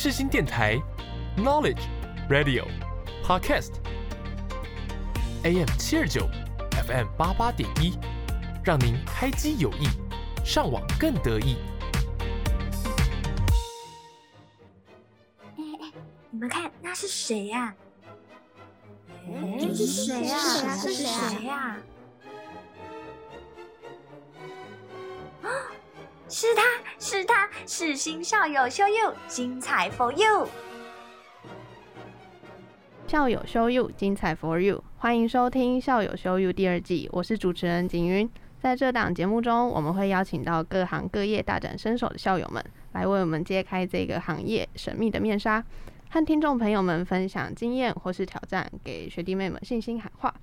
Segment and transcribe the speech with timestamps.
[0.00, 0.80] 世新电台
[1.38, 1.80] ，Knowledge
[2.30, 2.64] Radio
[3.24, 3.72] Podcast
[5.42, 6.28] AM 七二九
[6.86, 7.98] ，FM 八八点一，
[8.62, 9.88] 让您开机有益，
[10.44, 11.56] 上网更得意。
[15.56, 15.92] 哎哎，
[16.30, 17.74] 你们看那是谁呀？
[19.26, 20.76] 哎，这是谁呀？
[20.76, 21.56] 是谁呀？
[21.56, 21.76] 啊，
[26.30, 26.62] 是他
[26.98, 30.46] 是他，是新校友秀 you，精彩 for you。
[33.06, 38.28] 校友 show you，精彩 for you，欢迎收听校友 show you 第二季，我是主持人景云。
[38.60, 45.64] 在这档节目中，我们会邀请到各行各业大展身手的校友们，来为我们揭开这个行业神秘的面纱，
[46.10, 50.34] 和听众朋友们分享经验或是挑战，给学弟妹们信心喊话。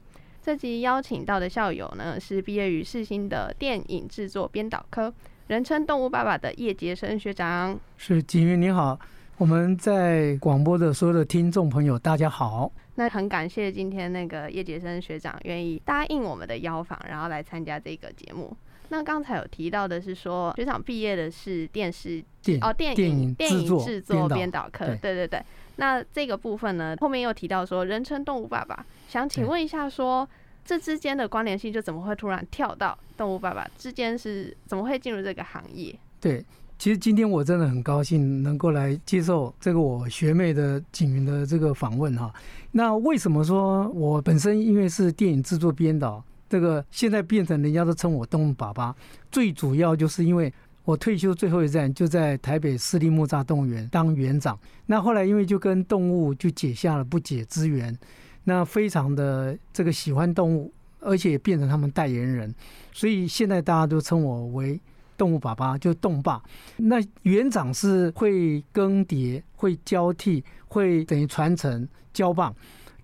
[0.41, 5.13] 这集邀请到的校友呢，是毕业于世新的电影制作编导科，
[5.47, 7.79] 人称“动物爸爸”的叶杰生学长。
[7.97, 8.99] 是景云你好，
[9.37, 12.71] 我们在广播的所有的听众朋友，大家好。
[12.95, 18.57] 那很感谢今天那个叶杰生学长愿意答应我们的邀访，然后来参加这个节目。
[18.89, 25.43] 那刚才有提到的是说，学长毕业的是电视电哦电电影影电影制作编编导课，对对对对。
[25.75, 30.27] 那这个部分呢，后面又提到说人称动物爸爸，想请对问一下说。
[30.65, 35.95] 这之间的关联性就怎么会突然跳到动物爸爸之间是怎么会进入这个行业？
[36.19, 36.43] 对，
[36.79, 42.33] 其实今天我真的很高兴能够来接受这个我学妹的景云的这个访问哈。
[42.71, 48.95] 那为什么说我本身因为是电影制作编导，这个现在变成人家都称我动物爸爸，
[49.31, 50.51] 最主要就是因为。
[50.85, 54.55] 我退休最后一站就在台北市立木栅动物园当园长。
[54.85, 57.97] 那后来因为就跟动物就结下了不解之缘，
[58.45, 62.53] 那非常的这个喜欢动物，而且也变成他们代言人，
[62.93, 64.79] 所以现在大家都称我为
[65.17, 66.41] 动物爸爸，就动爸。
[66.77, 72.55] 那园长是会更迭、会交替、会等于传承交棒。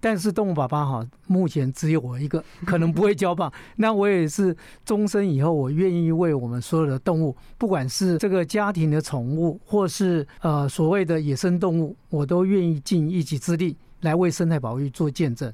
[0.04, 3.54] 但是动物爸爸哈，目前只有我一个，可能不会交棒。
[3.76, 15.52] 那我也是终身以后，我愿意为我们所有的动物，不管是这个家庭的宠物，或是呃所谓的野生动物，我都愿意尽一己之力来为生态保育做见证。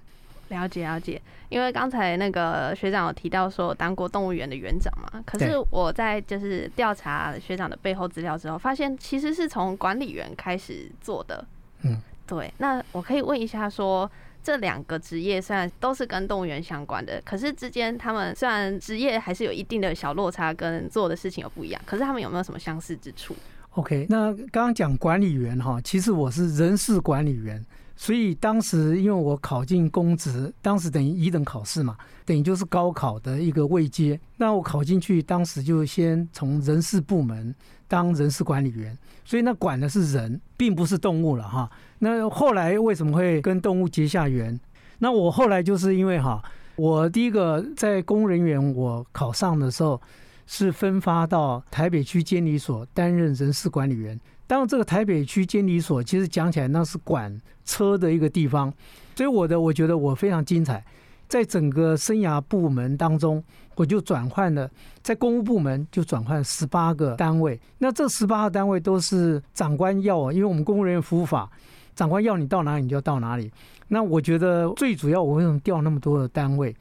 [0.49, 11.45] 了解了解，因为刚才那个学长有提到说当过动物园的园长嘛，可是我在就是调查学长的背后资料之后，发现其实是从管理员开始做的。
[11.83, 12.53] 嗯，对。
[12.57, 14.09] 那我可以问一下说。
[14.43, 23.35] 这两个职业虽然都是跟动物园相关的，可是之间他们虽然职业还是有一定的小落差，跟做的事情有不一样，可是他们有没有什么相似之处
[23.71, 27.61] ？OK，那刚刚讲管理员哈，其实我是人事管理员，
[27.99, 34.17] 所以当时因为我考进公职，当时等于一等考试嘛，等于就是高考的一个位阶。
[34.37, 37.53] 那我考进去，当时就先从人事部门
[37.87, 41.69] 当人事管理员，所以那管的是人，并不是动物了哈。
[41.99, 44.57] 那后来为什么会跟动物结下缘？
[44.99, 46.41] 那我后来就是因为哈，
[46.75, 49.99] 我第一个在公务人员我考上的时候。
[50.47, 54.19] 是分发到台北区监理所担任人事管理员。
[54.47, 58.73] 当然，这个台北区监理所其实讲起来那是管车的一个地方，
[59.15, 60.83] 所以我的我觉得我非常精彩。
[61.27, 63.43] 在整个生涯部门当中，
[63.75, 64.71] 我就转换了，
[65.01, 67.59] 在公务部门就转换十八个单位。
[67.79, 71.51] 那这十八个单位都是长官要我，因为我们公务人员服务法，
[71.93, 73.51] 长官要你到哪里你就到哪里。
[73.89, 76.73] 那我觉得最主要，我为什么调那么多的单位？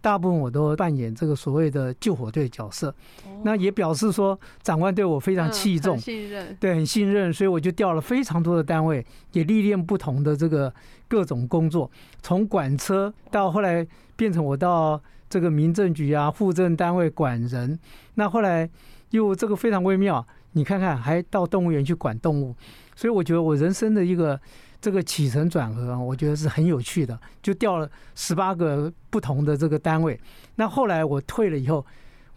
[0.00, 2.94] 大部分我都扮演这个所谓的救火队角色，
[3.42, 10.72] 那也表示说长官对我非常器重，嗯信任，对，很信任，所以我就调了非常多的单位，也历练不同的这个
[11.06, 11.90] 各种工作，
[12.22, 17.78] 从管车到后来变成我到这个民政局啊、户政单位管人，
[18.14, 18.68] 那后来
[19.10, 22.54] 又这个非常微妙，你看看还到动物园去管动物，
[22.96, 24.40] 所以我觉得我人生的一个。
[24.80, 30.18] 这个起承转合，我觉得是很有趣的，就调了十八个不同的这个单位。
[30.56, 31.84] 那后来我退了以后，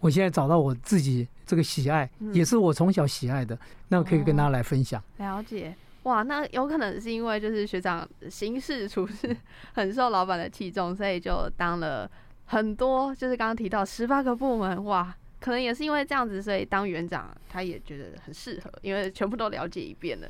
[0.00, 5.02] 我现在找到我自己这个喜爱，嗯也是我从小喜爱的，那可以跟大家来分享。
[5.16, 5.74] 了解。
[6.02, 9.34] 哇，那有可能是因为就是学长行事处事
[9.72, 12.10] 很受老板的器重，所以就当了
[12.44, 20.28] 很多，就是刚刚提到十八个部门，哇，可能也是因为这样子，所以当园长他也觉得很适合，因为全部都了解一遍了。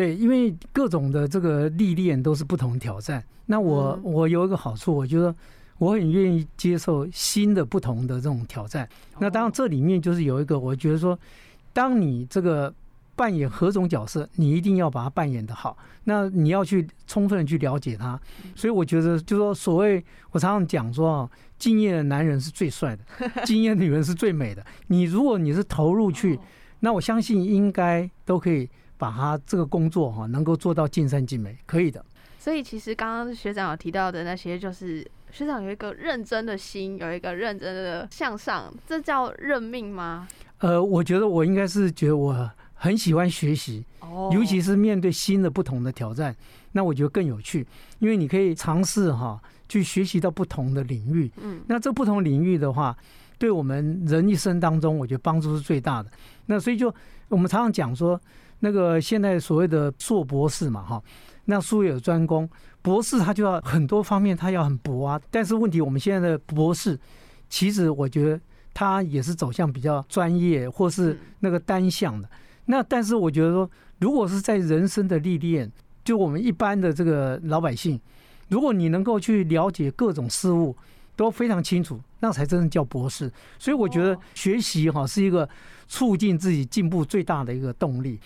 [0.00, 3.22] 对，因为各种的这个历练都是不同挑战。
[3.44, 5.34] 那我、嗯我有一个好处，我觉得
[5.76, 8.88] 我很愿意接受新的、不同的这种挑战。
[9.18, 11.18] 那当然，这里面就是有一个，我觉得说，
[11.74, 12.72] 当你这个
[13.14, 15.76] 扮演何种角色，你一定要把它扮演的好。
[16.04, 18.18] 那你要去充分的去了解它。
[18.56, 24.64] 所以我觉得，就说所谓我常常讲说啊，敬业的男人是最帅的，敬业的女人是最美的。
[24.86, 26.40] 你如果你是投入去，
[26.78, 28.66] 那我相信应该都可以
[29.00, 32.04] 把他这个工作哈能够做到尽善尽美，可以的。
[32.38, 40.28] 所以其实刚刚学长有提到的那些，就是学长有一个认真的心，有一个认真的向上，这叫认命吗？
[40.58, 46.36] 呃，我觉得我应该是觉得我很喜欢学习，哦尤其是面对新的不同的挑战，
[46.72, 47.66] 那我觉得更有趣，
[48.00, 51.30] 因为你可以尝试哈去学习到不同的领域。
[51.42, 52.94] 嗯那这不同领域的话，
[53.38, 56.10] 对我们人一生当中，我觉得帮助是最大的。
[56.46, 56.94] 那所以就
[57.28, 58.20] 我们常常讲说，
[58.60, 61.02] 那个现在所谓的硕博士嘛，哈，
[61.46, 62.48] 那术业有专攻，
[62.80, 65.20] 博士他就要很多方面他要很博啊。
[65.30, 66.98] 但是问题，我们现在的博士，
[67.48, 68.40] 其实我觉得
[68.72, 72.28] 他也是走向比较专业或是那个单向的。
[72.66, 75.70] 那但是我觉得说，如果是在人生的历练，
[76.04, 77.98] 就我们一般的这个老百姓，
[78.48, 80.76] 如果你能够去了解各种事物，
[81.16, 83.30] 都非常清楚，那才真正叫博士。
[83.58, 85.48] 所以我觉得哦学习哈是一个
[85.88, 88.20] 促进自己进步最大的一个动力。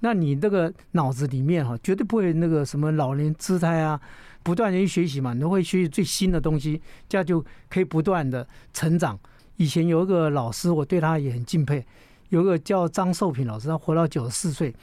[0.00, 4.00] 那你那个脑子里面哈，绝对不会那个什么老年痴呆啊，
[4.42, 9.18] 不断的去学习嘛，你都会学习最新的东西，这样就可以不断的成长。
[9.56, 11.84] 以前有一个老师，我对他也很敬佩，
[12.30, 14.74] 有个叫张寿平老师，他活到九十四岁，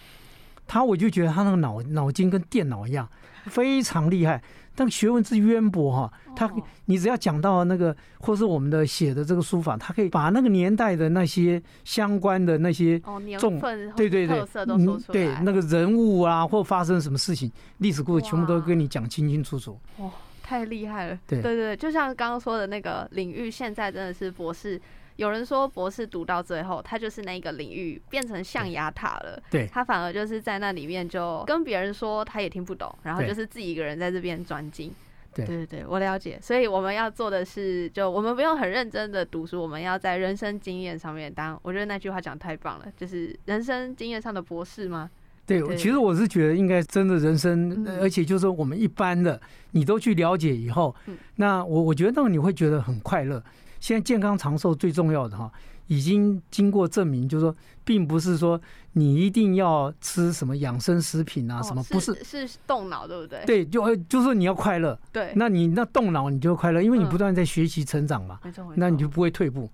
[0.68, 3.10] 他我就觉得他那个脑脑筋跟电脑一样，
[3.46, 4.42] 非常厉害，
[4.78, 13.00] 但学问之渊博哈，他哦你只要讲到那个，或是我们的写的这个书法，他可以把那个年代的那些相关的那些，
[13.40, 19.80] 重份对对对特色都说出来，对那个人物啊，或发生什么事情，历史故事全部都跟你讲清清楚楚。
[19.98, 20.12] 哇，
[20.44, 21.20] 太厉害了！
[21.26, 24.80] 对对对，就像刚刚说的那个领域，现在真的是博士。
[25.18, 29.40] 有人说博士读到最后，他就是那个领域变成象牙塔了。
[29.52, 34.92] 对他反而就是在那里面就跟别人说他也听不懂，然后就是自己一个人在这边专精。
[35.34, 36.40] 对对对，我了解。
[36.42, 41.60] 所以我们要做的是，就我们不用很认真的读书，我们要在人生经验上面当。
[41.62, 45.10] 我觉得那句话讲得太棒了，就是人生经验上的博士吗？
[45.46, 49.40] 对，对其实我是觉得应该真的人生，而且就是我们一般的，
[49.72, 53.44] 你都去了解以后嗯，那我我觉得那个你会觉得很快乐。
[53.80, 55.52] 现在健康长寿最重要的哈，
[55.88, 58.60] 已经经过证明，就是说，并不是说
[58.94, 62.14] 你一定要吃什么养生食品啊，哦什么不是。
[62.24, 63.46] 是是动脑，对不对？
[63.46, 68.74] 对，就呃就是说你要快乐，对，那你那动脑你就会快乐，因为你嗯不断在学习成长嘛，没错没错。
[68.78, 69.70] 那你就不会退步。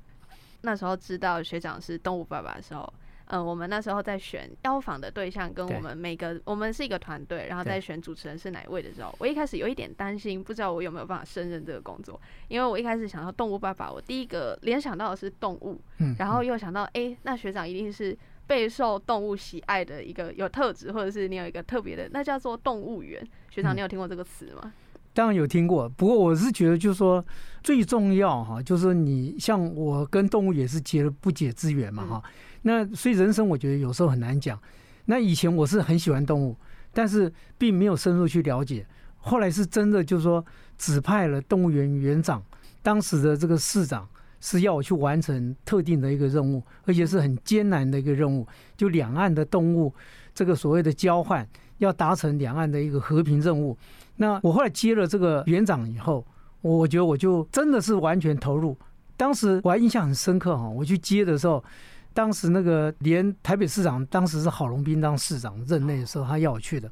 [0.61, 2.93] 那时候知道学长是动物爸爸的时候，
[3.27, 23.25] 嗯，我们那时候在选邀访的对象，跟我们每个我们是一个团队，然后对在选主持人是哪一位的时候，我一开始有一点担心，不知道我有没有办法胜任这个工作，因为我一开始想到动物爸爸，我第一个联想到的是动物，嗯，然后又想到，哎、那学长一定是备受动物喜爱的一个有特质，或者是你有一个特别的，那叫做动物园。
[23.49, 24.73] 学长，嗯你有听过这个词吗？
[25.13, 27.23] 当然有听过，不过我是觉得，就是说
[27.63, 32.23] 最重要哈，就是说你像我跟动物也是结了不解之缘嘛嗯哈。
[32.63, 34.59] 那所以人生我觉得有时候很难讲。
[35.05, 36.55] 那以前我是很喜欢动物，
[36.93, 38.85] 但是并没有深入去了解。
[39.17, 40.45] 后来是真的就是说
[40.77, 42.43] 指派了动物园园长，
[42.81, 44.07] 当时的这个市长
[44.41, 48.45] 是要我去完成特定的一个任务，而且是很艰难的一个任务，
[48.75, 49.93] 就两岸的动物
[50.33, 53.77] 这个所谓的交换，要达成两岸的一个和平任务。
[54.17, 56.25] 那我后来接了这个园长以后，
[56.61, 58.77] 我觉得我就真的是完全投入。
[59.15, 61.63] 当时我还印象很深刻哈，我去接的时候，
[62.13, 66.89] 当时那个连台北市长当时是郝龙斌当市长任内的时候，他要我去的，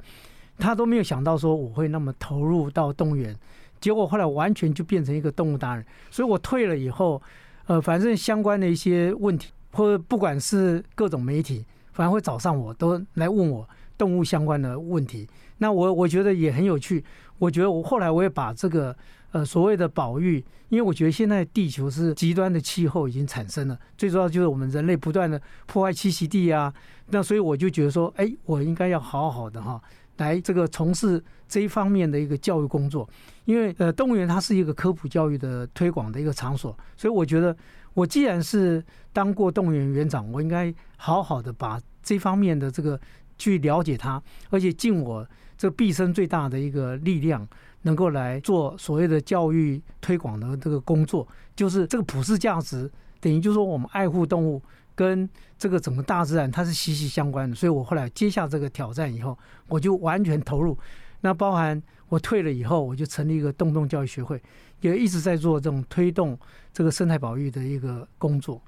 [0.58, 3.36] 他都没有想到说我会那么投入到动物园，
[3.80, 5.86] 结果后来完全就变成一个动物达人。
[6.10, 7.22] 所以我退了以后，
[7.68, 15.28] 呃，反正相关的一些问题，或者不管是各种媒体，反正会找上我，都来问我动物相关的问题。
[15.60, 17.04] 那我我觉得也很有趣。
[17.38, 18.96] 我觉得我后来我也把这个
[19.32, 26.74] 呃所谓的保育，因为我觉得现在地球是极端的气候已经产生了，最主要就是我们人类不断的破坏栖息地啊。
[27.10, 29.82] 那所以我就觉得说，哎，我应该要好好的哈，
[30.18, 33.10] 来这个从事这一方面的一个教育工作。
[33.46, 37.56] 因为呃，动物园它是一个科普教育的推广的一个场所，所以我觉得
[37.94, 42.98] 我既然是当过动物园园长，我应该好好的把这方面的这个
[43.42, 44.22] 去了解它，
[44.52, 47.48] 而且尽我这毕生最大的一个力量，
[47.82, 52.88] 能够来做所谓的教育推广的这个工作，就是这个普世价值，
[53.20, 54.62] 等于就是说我们爱护动物
[54.94, 57.56] 跟这个整个大自然它是息息相关的。
[57.56, 59.36] 所以我后来接下这个挑战以后，
[59.68, 60.78] 我就完全投入。
[61.22, 64.40] 那包含我退了以后，我就成立一个动动教育学会，
[64.82, 66.38] 也一直在做这种推动
[66.72, 68.62] 这个生态保育的一个工作。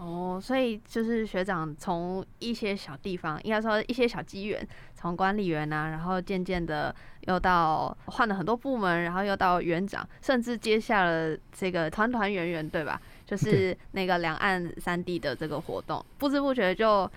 [0.00, 6.94] 哦，所以就是学长从一些小地方，应该说一些小机缘，从管理员啊，然后渐渐的
[7.26, 12.98] 又到换了很多部门，然后又到园长，甚至接下了这个团团圆圆，对吧？
[13.26, 17.08] 就是那个两岸三地的这个活动，不知不觉就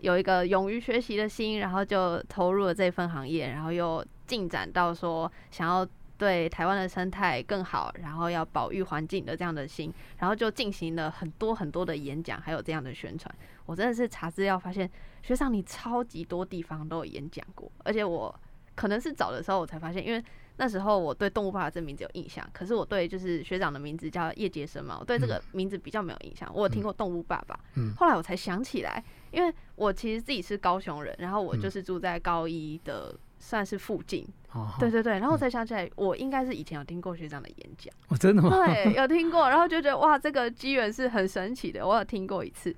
[0.00, 5.86] 有一个勇于学习的心，然后就投入了这份行业，然后又进展到说想要
[6.22, 13.34] 对台湾的生态更好，然后要保育环境的这样的心，然后就进行了很多很多的演讲，还有这样的宣传。
[13.66, 14.88] 我真的是查资料发现，
[15.20, 18.32] 学长你超级多地方都有演讲过，而且我
[18.76, 20.22] 可能是早的时候我才发现，因为
[20.58, 26.48] 那时候我对动物爸爸这名字有印象，可是我对就是学长的名字叫叶杰生嘛，我对这个名字比较没有印象。
[26.54, 29.02] 我有听过动物爸爸，嗯后来我才想起来，
[29.32, 33.12] 因为我其实自己是高雄人，然后我嗯就是住在高一的
[33.44, 37.92] 算是附近，哦，对对对，然后我才想起来，我应该是以前有听过学长的演讲。
[38.08, 38.64] 哦，真的吗？
[38.64, 41.84] 对， 有听过，然后就觉得哇，这个机缘是很神奇的。
[41.84, 42.74] 我有听过一次，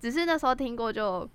[0.00, 1.28] 只是那时候听过就，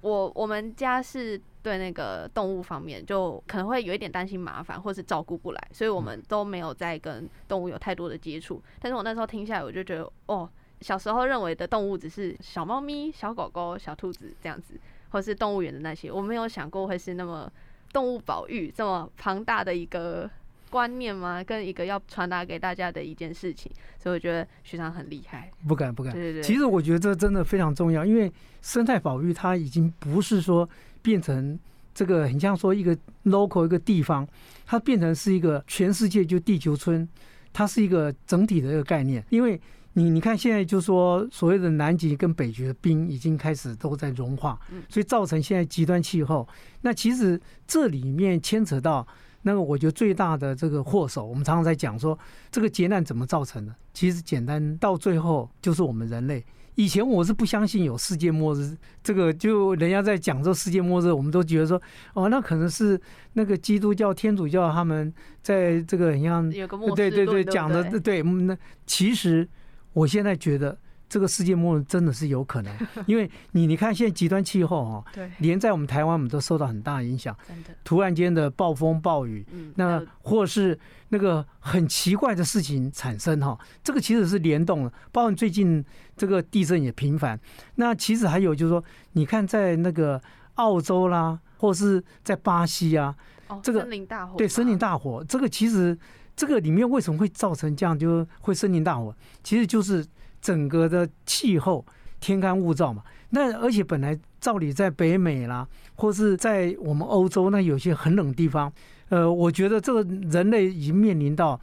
[0.00, 8.62] 我我们家是对那个动物方面就可能会有一点担心麻烦，或是照顾不来，所以我们都没有再跟动物有太多的接触。
[8.78, 10.48] 但是我那时候听下来，我就觉得哦，
[10.82, 14.78] 小时候认为的动物只是小猫咪、小狗狗、小兔子这样子，
[15.10, 17.50] 或是动物园的那些，我没有想过会是那么
[17.92, 20.28] 动物保育这么庞大的一个
[20.68, 21.42] 观念吗？
[21.42, 25.50] 跟一个要传达给大家的一件事情，所以我觉得学长很厉害。
[25.66, 26.12] 不敢不敢。
[26.12, 28.32] 对对对，其实我觉得这真的非常重要，因为
[28.62, 30.68] 生态保育它已经不是说
[31.02, 31.58] 变成
[31.92, 34.26] 这个很像说一个 local 一个地方，
[34.64, 37.08] 它变成是一个全世界就地球村，
[37.52, 39.24] 它是一个整体的一个概念。
[39.30, 39.60] 因为
[39.94, 46.48] 你你看现在就说所谓的南极跟北极的冰已经开始都在融化嗯，所以造成现在极端气候。
[46.82, 49.06] 那其实这里面牵扯到。
[49.42, 52.18] 那个我觉得最大的这个祸首，我们常常在讲说
[52.50, 53.74] 这个劫难怎么造成的。
[53.94, 56.44] 其实简单到最后就是我们人类。
[56.74, 61.80] 以前我是不相信有世界末日，这个就人家在讲说世界末日，我们都觉得说
[62.12, 63.00] 哦，那可能是
[63.32, 68.54] 那个基督教、天主教他们在这个很像有个末世对对论讲的对那
[68.84, 69.48] 其实
[69.92, 70.76] 我现在觉得
[71.08, 72.72] 这个世界末日真的是有可能，
[73.06, 80.78] 因为你你看现在极端气候哦，对，连在我们台湾我们都受到很大影响，真的，突然间的暴风暴雨，嗯，那或是
[81.08, 85.84] 那个很奇怪的事情产生哈，这个其实是联动的，包括最近
[86.16, 87.38] 这个地震也频繁。
[87.74, 90.22] 那其实还有就是说，你看在那个
[90.54, 93.12] 澳洲啦，或是在巴西啊，
[93.48, 95.98] 哦，这个森林大火嘛，对森林大火，这个其实
[96.40, 100.02] 这个里面为什么会造成这样，就会森林大火，其实就是
[100.40, 101.84] 整个的气候
[102.18, 103.02] 天干物燥嘛。
[103.28, 108.72] 那而且本来照理在北美啦，或是在我们欧洲，那有些很冷地方，
[109.10, 111.60] 呃，我觉得这个人类已经面临到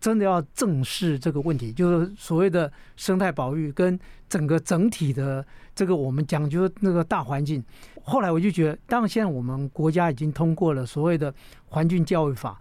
[0.00, 7.62] 真的要正视这个问题，就是所谓的生态保育跟整个整体的这个我们讲究那个大环境。
[8.02, 11.32] 后来我就觉得，当然现在我们国家已经通过了所谓的
[11.66, 12.58] 环境教育法，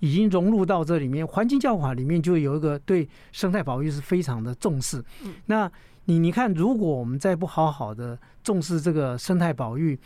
[0.00, 1.26] 已经融入到这里面。
[1.26, 5.02] 环境教法里面就有一个对生态保育是非常的重视。
[5.24, 5.70] 嗯那
[6.08, 9.98] 你你看，如果我们再不好好的重视这个生态保育，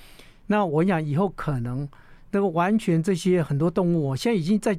[0.47, 1.87] 那我想以后可能
[2.31, 4.79] 那个完全这些很多动物，我现在已经在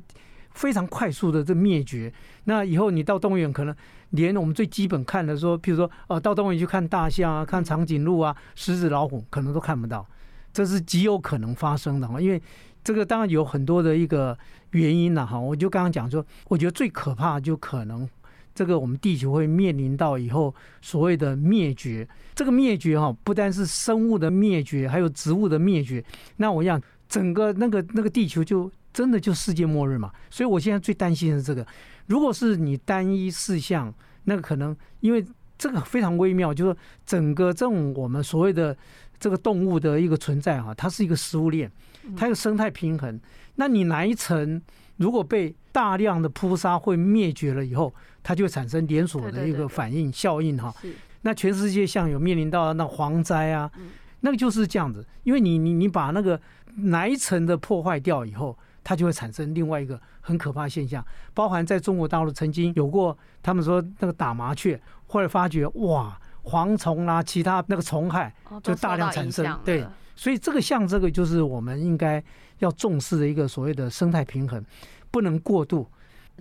[0.49, 2.11] 非常快速的这灭绝。
[2.45, 3.75] 那以后你到动物园，可能
[4.09, 10.03] 连我们最基本看的说，譬如说，哦、到动物园去看大象啊、看长颈鹿啊、狮子、老虎，可能都看不到，
[10.51, 12.19] 这是极有可能发生的哈。
[12.19, 12.41] 因为
[12.83, 14.37] 这个当然有很多的一个
[14.71, 15.39] 原因了哈。
[15.39, 18.07] 我就刚刚讲说，我觉得最可怕就可能
[18.53, 22.07] 这个我们地球会面临到以后所谓的灭绝。
[22.35, 26.03] 这个灭绝哈，不单是生物的灭绝，还有植物的灭绝。
[26.37, 30.11] 那我想整个那个那个地球就真的就世界末日嘛。
[30.29, 31.65] 所以我现在最担心的是这个。
[32.07, 33.93] 如果是你单一事项，
[34.25, 35.25] 那个可能因为
[35.57, 38.75] 这个非常微妙，就是整个这种我们所谓的
[39.19, 41.71] 这个动物的一个存在哈，它是一个食物链，
[42.15, 43.19] 它有生态平衡。
[43.55, 44.61] 那你哪一层
[44.97, 47.93] 如果被大量的扑杀会灭绝了以后，
[48.23, 50.73] 它就会产生连锁的一个反应效应哈。
[51.21, 53.89] 那全世界像有面临到那蝗灾啊嗯，
[54.21, 56.39] 那个就是这样子，因为你你你把那个
[56.77, 72.23] 哪一层的破坏掉以后，它就会产生另外一个很可怕的现象，包含在中国大陆曾经有过，他们说那个打麻雀，后来发觉哇，蝗虫啦、其他那个虫害，哦就大量产生对了所以这个像这个就是我们应该
[72.59, 74.63] 要重视的一个所谓的生态平衡，
[75.09, 75.89] 不能过度。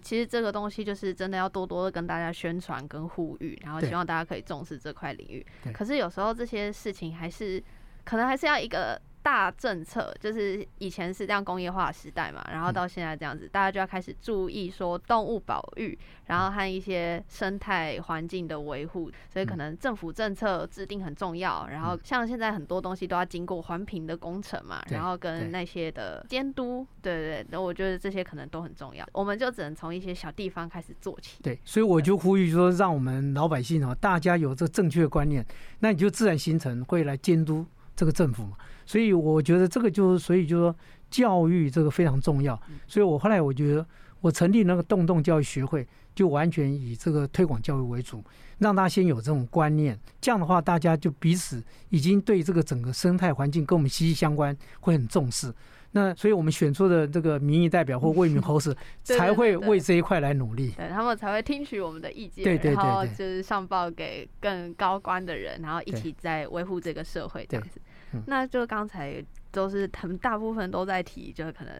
[0.03, 5.47] 其实这个东西就是真的要多多的跟大家宣传跟呼吁，然后希望大家可以重视这块领域。
[5.73, 7.63] 可是有时候这些事情还是
[8.05, 21.67] 可能还是要一个大政策，就是以前是这样工业化时代嘛，然后到现在这样子，大家就要开始注意说动物保育，然后和一些生态环境的维护，所以可能政府政策制定很重要。
[21.71, 29.07] 然后像现在很多东西都要经过环评的工程嘛，然后跟那些的监督，对对对，那我觉得这些可能都很重要。
[29.13, 31.43] 我们就只能从一些小地方开始做起。
[31.43, 35.45] 对，所以我就呼吁说，让我们老百姓哦，大家有这正确的观念，
[35.81, 38.57] 那你就自然形成会来监督这个政府嘛。
[38.87, 40.77] 所以我觉得这个就是，所以就说
[41.11, 42.61] 教育这个非常重要。
[42.87, 43.87] 所以我后来我觉得，
[44.21, 48.25] 我成立那个洞洞教育学会，就完全以这个推广教育为主，
[48.59, 49.99] 让大家先有这种观念。
[50.21, 55.55] 这样的话，大家就彼此已经对这个整个生态环境跟我们息息相关，会很重视。
[55.93, 60.71] 那所以我们选出的这个民意代表或为民喉舌，才会为这一块来努力。
[60.77, 67.81] 对他们才会听取我们的意见，对对对然后就是上报给更高官的人，然后一起在维护这个社会这样子
[68.13, 68.23] 嗯。
[68.27, 71.73] 那就刚才都是他们大部分都在提，就是可能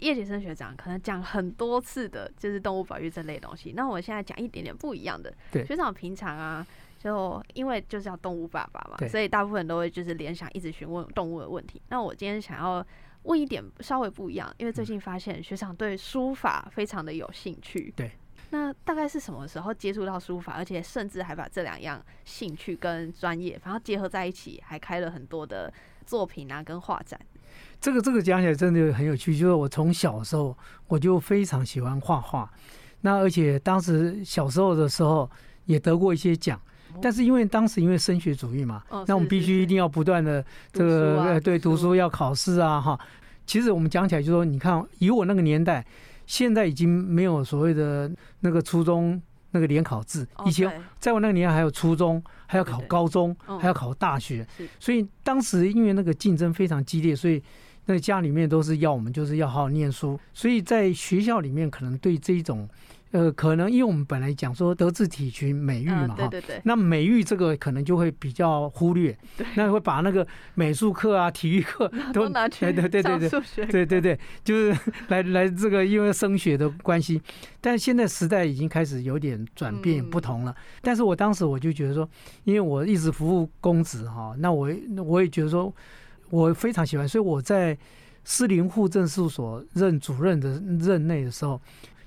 [0.00, 3.72] 叶杰生学长可能讲很多次的，就是动物保育这类东西。
[3.76, 6.66] 那我现在讲一点点不一样的，对学长平常啊。
[6.98, 11.82] 就因为就是要动物爸爸嘛，所以大部分都会就是联想一直询问动物的问题。
[11.88, 12.86] 那我今天想要
[13.24, 17.92] 问一点稍微不一样，因为最近发现学长对书法非常的有兴趣。
[17.96, 18.10] 对。
[18.50, 25.72] 那大概是什么时候接触到书法，而且甚至还把这两样兴趣跟专业，然后结合在一起，还开了很多的
[26.04, 27.18] 作品啊跟画展。
[27.80, 30.54] 这个这个讲起来真的很有趣，就是我从小时候
[30.86, 32.52] 我就非常喜欢画画，
[33.00, 35.30] 那而且当时小时候的时候
[35.64, 36.60] 也得过一些奖。
[37.00, 41.94] 但是因为当时因为升学主义嘛，哦那我们必须一定要不断的这个、对读书。
[41.94, 42.98] 要考试啊哈。
[43.46, 45.84] 其实我们讲起来就说，你看以我那个年代，
[46.26, 49.20] 现在已经没有所谓的那个初中
[49.50, 57.42] 那个联考制，哦以前在我那个年代还有初中，还要考高中，嗯还要考大学是，所以当时因为那个竞争非常激烈，所以
[57.86, 62.68] 那个家里面都是要我们就是要好好念书，所以在学校里面可能对这一种，
[63.12, 66.40] 呃，可能因为我们本来讲说德智体群美育嗯嘛哈，对对。
[66.40, 69.16] 对，那美育这个可能就会比较忽略，
[69.54, 74.78] 那会把那个美术课啊、体育课都拿去对对对对对对就是
[75.08, 77.20] 来来这个因为升学的关系，
[77.60, 80.54] 但现在时代已经开始有点转变嗯不同了。
[80.80, 82.08] 但是我当时我就觉得说，
[82.44, 85.72] 因为我一直服务公职哈，那我那我也觉得说，
[86.30, 87.76] 我非常喜欢，所以我在
[88.24, 91.60] 士林户政事务所任主任的任内的时候，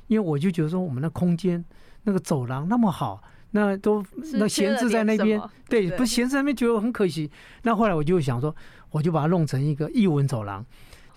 [0.08, 1.64] 因为我就觉得说，我们的空间
[2.04, 3.22] 那个走廊那么好。
[3.52, 7.32] 那都那闲置在那边对，不闲置在那边觉得很可惜。
[7.62, 8.54] 那后来我就想说，
[8.92, 10.66] 我就把它弄成一个艺文走廊，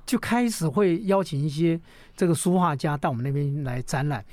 [0.07, 1.81] 就开始会邀请一些
[2.16, 4.24] 这个书画家到我们那边来展览。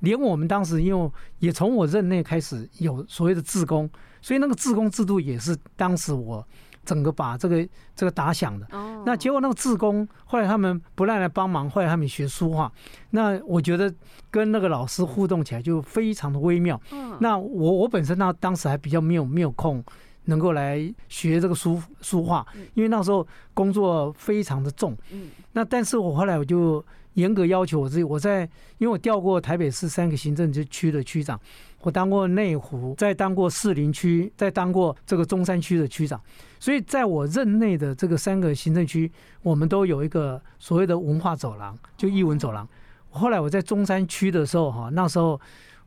[0.00, 3.88] 连我们当时因为也从我任内开始有所谓的自工，
[4.20, 6.46] 所以那个自工制度也是当时我
[6.84, 7.66] 整个把这个
[7.96, 8.66] 这个打响的。
[8.70, 12.72] 哦那结果那个志工后来他们不让来帮忙，后来他们学书画，
[13.10, 13.92] 那我觉得
[14.30, 16.80] 跟那个老师互动起来就非常的微妙。
[16.90, 19.84] 嗯那我我本身那当时还比较没有没有空
[20.24, 24.96] 能够来学这个书书画嗯，因为那时候工作非常的重。
[25.12, 28.40] 嗯那但是我后来我就严格要求我自己，我在
[28.78, 31.38] 因为我调过台北市三个行政区的区长，
[31.84, 36.18] 我当过内湖，再当过士林区，再当过这个中山区的区长，
[36.58, 42.66] 所以在我任内的这个三个行政区，我们都有一个所谓的文化走廊，就艺文走廊。
[43.10, 45.38] 后来我在中山区的时候，哈，那时候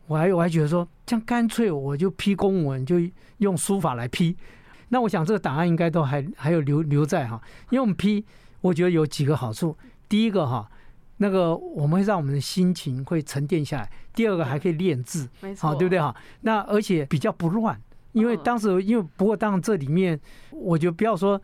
[0.05, 2.97] 我还我还觉得说，这样干脆我就批公文，就
[3.39, 4.37] 用书法来批。
[4.89, 8.23] 那我想这个档案应该都还还有留留在哈，因为我们批，
[8.61, 9.75] 我觉得有几个好处。
[10.07, 10.69] 第一个哈，
[11.17, 16.15] 那个我们会让我们的心情会沉淀下来；第二个还可以练字，没错，好，对不对哈？
[16.41, 17.79] 那而且比较不乱，
[18.13, 20.19] 因为嗯当时因为不过当然这里面，
[20.51, 21.41] 我觉得不要说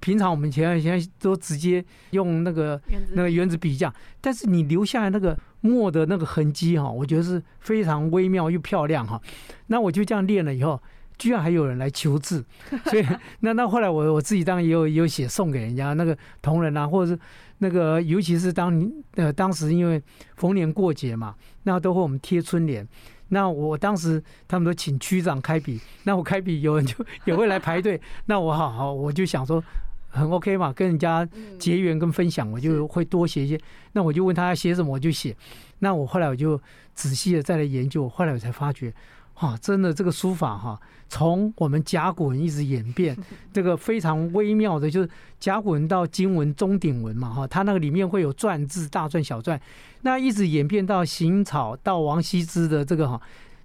[0.00, 2.80] 平常我们现在现在都直接用那个
[3.14, 9.20] 那个原子笔这样，但是你留下来那个墨的那个痕迹哈，我觉得是非常微妙又漂亮哈。
[9.68, 10.82] 那我就这样练了以后，
[11.22, 12.44] 居然还有人来求字，
[12.90, 13.06] 所以
[13.38, 17.18] 那那后来我我自己当然也有也有写送给人家那个同仁啊，或者是
[17.58, 20.02] 那个尤其是当你呃当时因为
[20.34, 22.84] 逢年过节嘛，那都会我们贴春联。
[23.28, 26.92] 那我当时他们都请区长开笔，那我开笔有人就
[27.24, 29.62] 也会来排队，那我好好我就想说
[30.08, 33.58] 很 OK 嘛，跟人家嗯结缘跟分享，我就会多写一些。
[33.92, 35.36] 那我就问他要写什么，我就写。
[35.78, 36.60] 那我后来我就
[36.94, 38.92] 仔细的再来研究，后来我才发觉，
[39.40, 43.16] 哇，真的这个书法哈，从我们甲骨文一直演变，
[43.52, 45.08] 这个非常微妙的，就是
[45.40, 49.58] 甲骨文到金文、中鼎文嘛哈，它那个里面会有篆字、大篆、小篆，
[50.02, 53.20] 那一直演变到行草到王羲之的这个哈。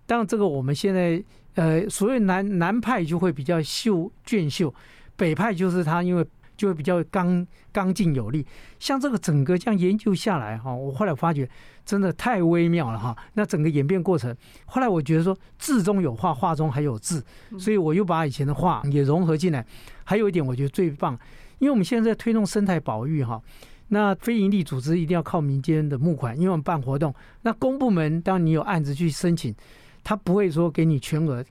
[0.05, 1.21] 当然，这个我们现在
[1.55, 4.73] 呃，所谓南南派就会比较秀俊秀，
[5.15, 6.25] 北派就是他因为
[6.57, 8.45] 就会比较刚刚劲有力。
[8.79, 11.47] 像这个整个这样研究下来哈，我后来发觉
[11.85, 13.15] 真的太微妙了哈。
[13.33, 17.23] 那整个演变过程，后来我觉得说字中有画，画中还有字，
[17.57, 19.65] 所以我又把以前的画也融合进来。
[20.03, 21.17] 还有一点我觉得最棒，
[21.59, 23.41] 因为我们现在在推动生态保育哈。
[23.89, 27.15] 那非营利组织一定要靠民间的募款，因为我们办活动。
[27.43, 29.55] 那公部门，当你有案子去申请，
[30.03, 31.41] 他不会说给你全额，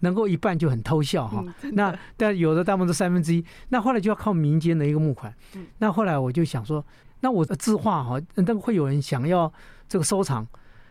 [0.00, 1.44] 能够一半就很偷笑哈。
[1.72, 5.34] 那但有的大部分都三分之一，那后来就要靠民间的一个募款。
[5.54, 5.66] 嗯。
[5.78, 6.84] 那后来我就想说，
[7.20, 9.52] 那我的字画哈，那个会有人想要
[9.88, 10.46] 这个收藏，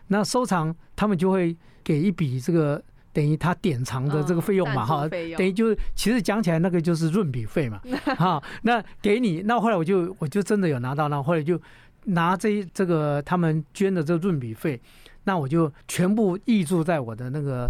[0.08, 2.82] 那收藏他们就会给一笔这个
[3.14, 7.80] 等于他典藏的这个费用嘛哈，等于就是其实讲起来那个就是润笔费嘛，
[8.18, 11.60] 哈，那给你，那后来我就我就真的有拿到，那后来就
[12.06, 14.82] 拿这这个他们捐的这个润笔费，
[15.24, 17.70] 那我就全部挹注在我的那个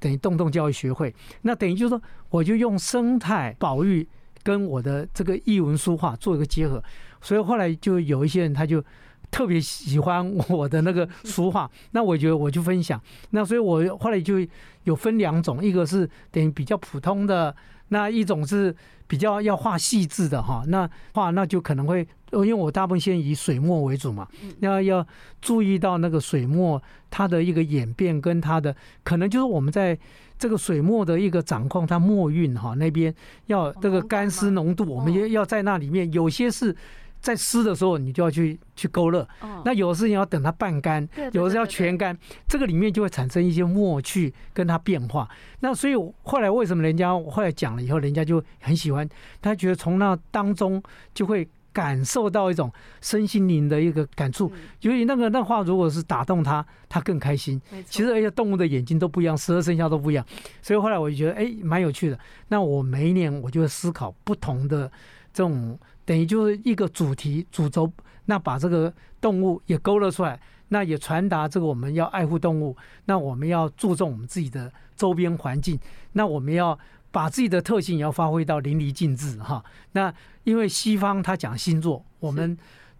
[0.00, 4.06] 等于动动教育学会，那等于就是说我就用生态保育
[4.42, 6.82] 跟我的这个译文书画做一个结合，
[7.20, 8.84] 所以后来就有一些人他就。
[9.30, 12.98] 特别喜欢我的那个书画， 那我觉得我就分享。
[13.32, 14.36] 那所以我后来就
[14.84, 17.54] 有分两种，一个是等于比较普通的，
[17.88, 18.74] 那一种是
[19.06, 20.64] 比较要画细致的哈。
[20.68, 24.26] 那画那就可能会，因为我大部分先以水墨为主嘛，
[24.60, 25.06] 要要
[25.40, 29.98] 注意到那个水墨它的一个演变跟它的可能就是我们在
[30.38, 33.14] 这个水墨的一个掌控，它墨韵哈那边
[33.46, 36.74] 要这个干湿浓度，我们也要在那里面有些是。
[37.20, 39.26] 在湿的时候，你就要去去勾勒。
[39.64, 42.16] 那有的事情要等它半干，有的是要全干。
[42.48, 45.28] 这个里面就会产生一些默趣跟它变化。
[45.60, 49.06] 那所以后来为什么人家后来讲了以后，人家就很喜欢，
[49.42, 50.80] 他觉得从那当中
[51.12, 54.50] 就会感受到一种身心灵的一个感触。
[54.82, 57.60] 由于那个那话如果是打动他，他更开心。
[57.86, 60.24] 其实而且动物的眼睛都不一样，十二生肖都不一样。
[60.62, 62.18] 所以后来我就觉得哎，蛮有趣的。
[62.46, 64.90] 那我每一年我就会思考不同的
[65.32, 65.76] 这种。
[66.08, 67.92] 等于就是一个主题主轴，
[68.24, 68.90] 那把这个
[69.20, 75.78] 动物也勾勒出来，那也传达这个我们要爱护动物，那我们要注重我们自己的周边环境，
[76.12, 76.78] 那我们要
[77.10, 79.62] 把自己的特性也要发挥到淋漓尽致哈。
[79.92, 80.10] 那
[80.44, 82.56] 因为西方他讲星座，我们。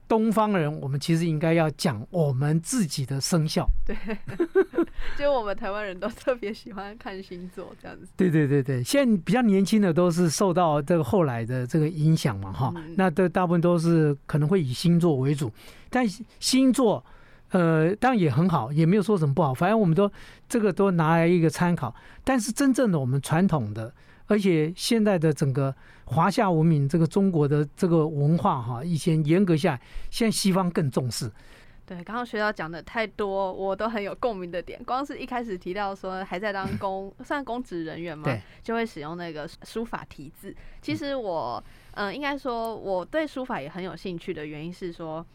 [0.08, 3.68] 东方人，我们其实应该要讲我们自己的生肖。
[3.84, 3.94] 对，
[5.18, 8.06] 就我们台湾人都特别喜欢看星座这样子。
[8.16, 12.72] 对对对对，现在比较年轻的都是受到这个后来的这个影响嘛，哈。
[12.96, 15.52] 那都大部分都是可能会以星座为主，
[15.90, 16.06] 但
[16.40, 17.04] 星座
[17.50, 20.10] 呃当然也很好，也没有说什么不好，反正我们都
[20.48, 21.94] 这个都拿来一个参考。
[22.24, 23.92] 但是真正的我们传统的。
[24.28, 31.28] 而且现在的整个华夏文明，这个中国的这个文化哈，以前严格下，现在西方更重视。
[31.84, 34.78] 对，刚刚学校讲的太多，我都很有共鸣的点。
[34.84, 38.30] 光是一开始提到说还在当 公，算公职人员嘛，
[38.62, 40.54] 就会使用那个书法题字。
[40.80, 41.62] 其实我，
[41.92, 45.26] 嗯，应该说我对书法也很有兴趣的原因是说。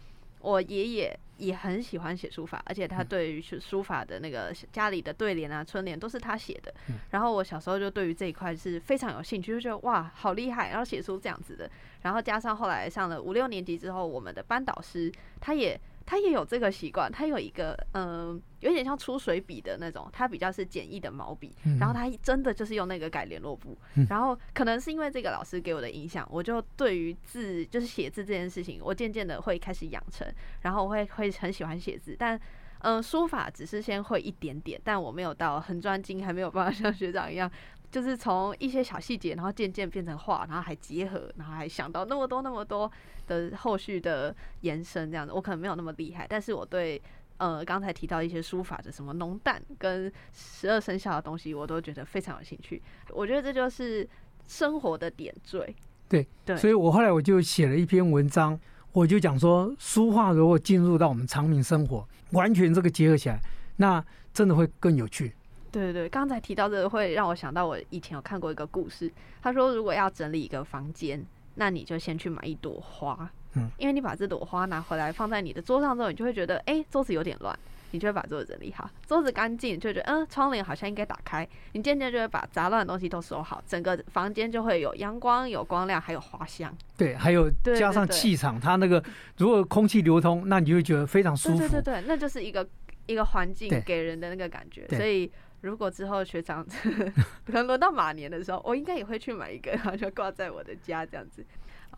[0.44, 6.74] 我爷爷也很喜欢写书法，而且他对于书法的那个家里的对联啊、春联都是他写的。
[7.12, 11.68] 然后我小时候就对于这一块是非常有兴趣，就觉得哇，好厉害，然后写出这样子的。
[12.02, 15.80] 然后加上后来上了五六年级之后，我们的班导师他也。
[16.06, 23.78] 他也有这个习惯，他有一个嗯，有点像出水笔的那种，他比较是简易的毛笔，然后他真的就是用那个改联络簿，
[24.10, 30.28] 然后可能是因为这个老师给我的影响，我就对于字就是写字这件事情，我渐渐的会开始养成，
[30.62, 32.40] 然后我会会很喜欢写字，但
[32.80, 37.50] 嗯，书法只是先会一点点，但我没有到很专精，还没有办法像学长一样。
[37.94, 42.92] 就是从一些小细节，然后渐渐变成画，然后还结合，然后还想到那么多那么多
[43.28, 47.00] 的后续的延伸，这样子，我可能没有那么厉害，但是我对
[47.38, 52.82] 呃刚才提到一些书法的什么浓淡跟十二生肖的东西，我都觉得非常有兴趣。
[53.12, 54.10] 我觉得这就是
[54.48, 55.76] 生活的点缀。
[56.10, 58.60] 对对，所以我后来我就写了一篇文章，
[58.92, 63.40] 我就讲说，书画如果进入到我们长明生活，完全这个结合起来，
[63.76, 64.04] 那
[64.34, 65.32] 真的会更有趣。
[65.74, 69.12] 对对对，刚才提到这个会让我想到我以前有看过一个故事。
[69.42, 77.58] 他说，如果要整理一个房间，那你就先去买一朵花，嗯，因为你把这朵花拿回来放在你的桌上之后，你就会觉得，哎，桌子有点乱，
[77.90, 78.90] 你就会把桌子整理好。
[79.08, 86.72] 桌子干净，就觉得，嗯，窗帘好像应该打开，你渐渐就会把杂乱的东西都收好，整个房间就会有阳光、有光亮，还有花香。
[86.96, 89.04] 对，还有加上气场，它那个
[89.38, 91.58] 如果空气流通，那你就会觉得非常舒服。
[91.58, 92.68] 对对对，那就是一个
[93.06, 95.32] 一个环境给人的那个感觉，所以。
[95.64, 96.64] 如果之后学长
[97.46, 101.44] 可能轮到马年的时候，我应该也会去买一个，然后就挂在我的家这样子。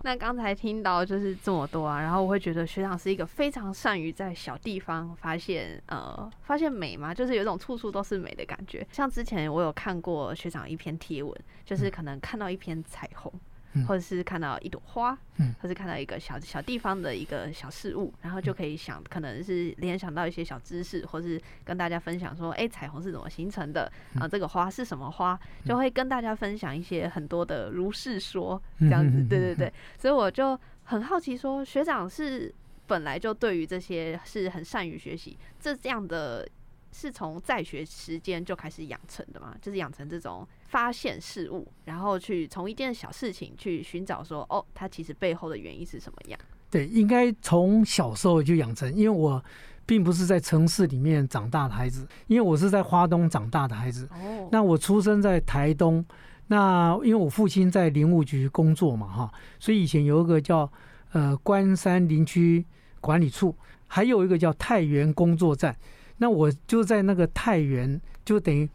[0.03, 8.85] 那刚才听到就是这么多啊，然后我会觉得学长是一个非常善于在小地方发现呃发现美嘛，就是有一种处处都是美的感觉。
[8.91, 13.33] 像之前我有看过学长一篇贴文，就是可能看到一篇彩虹。
[13.87, 23.91] 或者是看到一朵花，嗯，或是看到一个小小地方的一个小事物，然后就可以想，可能是联想到一些小知识，或是跟大家分享说，哎，彩虹是怎么形成的？
[24.19, 25.39] 啊，这个花是什么花？
[25.65, 29.73] 就会跟大家分享一些很多的如是说这样子，对对对。
[29.97, 32.53] 所以我就很好奇，说学长是
[32.87, 36.47] 本来就对于这些是很善于学习，这这样的
[36.91, 39.55] 是从在学时间就开始养成的嘛？
[39.61, 46.39] 就是养成这种发现事物，然后去从一件小事情去寻找说，哦，它其实背后的原因是什么样？
[46.69, 49.43] 对，应该从小时候就养成，因为我
[49.85, 54.09] 并不是在城市里面长大的孩子，因为我是在花东长大的孩子。
[54.11, 56.03] 哦，那我出生在台东，
[56.47, 60.69] 那因为我父亲在林务局工作嘛，哈，所以以前有一个叫
[61.13, 62.65] 呃关山林区
[62.99, 63.55] 管理处，
[63.87, 65.73] 还有一个叫太原工作站。
[66.17, 68.67] 那我就在那个太原，就等于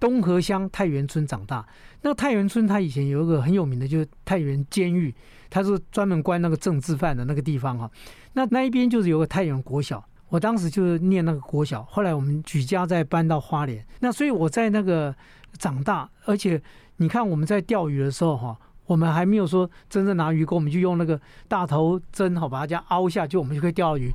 [0.00, 1.64] 东河乡太原村长大。
[2.00, 5.14] 那个太原村，它以前有一个很有名的，就是太原监狱，
[5.50, 7.88] 它是专门关那个政治犯的那个地方哈。
[8.32, 11.82] 那那一边就是有个太原国小，我当时就是念那个国小。
[11.84, 15.14] 后来我们举家再搬到花莲，那所以我在那个
[15.58, 16.60] 长大，而且
[16.96, 24.10] 你看我们在钓鱼的时候哈，我们还没有说真正拿鱼钩，我们就用那个大头针好把它这样凹下，就我们就可以钓鱼。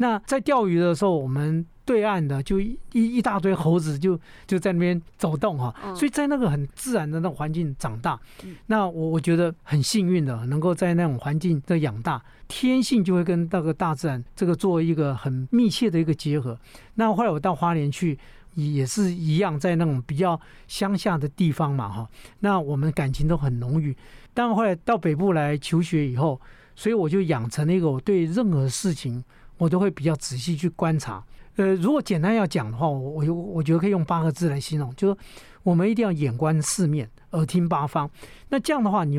[0.00, 16.58] 那在钓鱼的时候，我们对岸的就一一大堆猴子就就在那边走动哈，嗯所以在那个很自然的那种环境长大嗯，那我我觉得很幸运的，能够在那种环境的养大，天性就会跟那个大自然这个做一个很密切的一个结合。
[16.94, 18.18] 那后来我到花莲去。
[18.56, 22.10] 也是一样，在那种比较乡下的地方嘛，哈，
[22.40, 23.96] 那我们感情都很浓郁。
[24.34, 26.38] 但后来到北部来求学以后，
[26.74, 29.24] 所以我就养成了一个我对任何事情
[29.60, 31.22] 我都会比较仔细去观察。
[31.56, 35.16] 呃，如果简单要讲的话，我我我觉得可以用八个字来形容，就是
[35.62, 38.10] 我们一定要眼观四面，耳听八方。
[38.48, 39.18] 那这样的话，你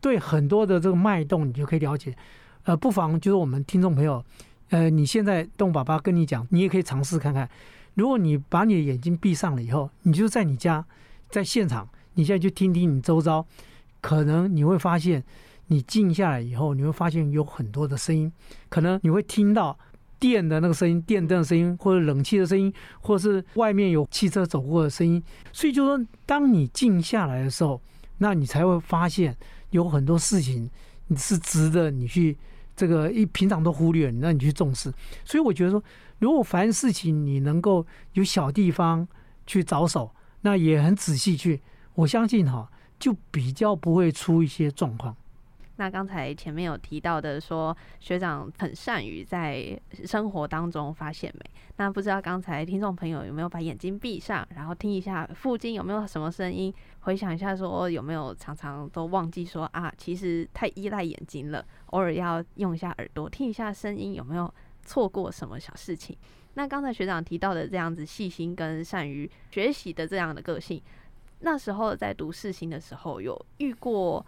[0.00, 2.16] 对很多的这个脉动，你就可以了解。
[2.62, 4.24] 呃，不妨就是我们听众朋友，
[4.68, 7.50] 呃，你现在动爸爸跟你讲，你也可以尝试看看。
[7.94, 10.84] 如果你把你的眼睛闭上了以后，你就在你家，
[11.28, 13.44] 在现场，你现在去听听你周遭，
[14.00, 15.24] 可能你会发现，
[15.72, 18.30] 你静下来以后，你会发现有很多的声音，
[18.68, 19.78] 可能你会听到
[20.18, 25.22] 电的那个声音、电灯的声音，或者冷气的声音，或是外面有汽车走过的声音。
[25.52, 27.80] 所以就说，当你静下来的时候，
[28.18, 29.36] 那你才会发现
[29.70, 30.68] 有很多事情
[31.06, 32.36] 你是值得你去
[32.74, 34.92] 这个一平常都忽略，那你去重视。
[35.24, 35.80] 所以我觉得说，
[36.18, 39.06] 如果凡事情你能够有小地方
[39.46, 41.60] 去着手，那也很仔细去，
[41.94, 45.16] 我相信哈，就比较不会出一些状况。
[45.80, 51.50] 那刚才前面有提到的说，学长很善于在生活当中发现美。
[51.78, 66.14] 那不知道刚才听众朋友有没有把眼睛闭上，然后听一下附近有没有什么声音，回想一下说有没有常常都忘记说啊，其实太依赖眼睛了，偶尔要用一下耳朵听一下声音，有没有错过什么小事情？
[66.52, 70.82] 那刚才学长提到的这样子细心跟善于学习的这样的个性，
[71.38, 74.26] 那时候在读世新的时候有遇过。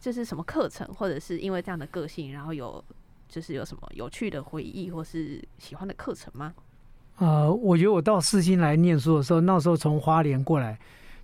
[0.00, 2.82] 就是什么课程，或者是因为这样的个性，然后有
[3.28, 6.54] 就是有什么有趣的回忆，或是喜欢的课程吗？
[7.18, 10.78] 呃，我觉得我到四新来念书的时候，那时候从花莲过来，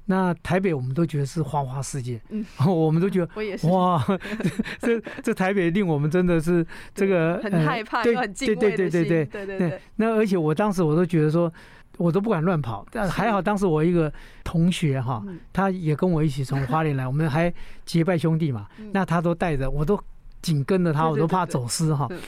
[0.06, 4.04] 那台北我们都觉得是花花世界，嗯，我们都觉得 我也是，哇，
[4.82, 11.50] 这这台北令我们真的是这个很呃害怕，对很对对对对对对对，那而且我当时我都觉得说，
[11.96, 15.38] 我都不敢乱跑，但还好当时我一个同学哈，嗯。
[15.52, 17.52] 他也跟我一起从花莲来，我们还
[17.85, 18.90] 结拜兄弟嘛，嗯。
[18.92, 19.98] 那他都带着，我都
[20.42, 22.07] 紧跟着他，我都怕走失哈。
[22.11, 22.18] 嗯。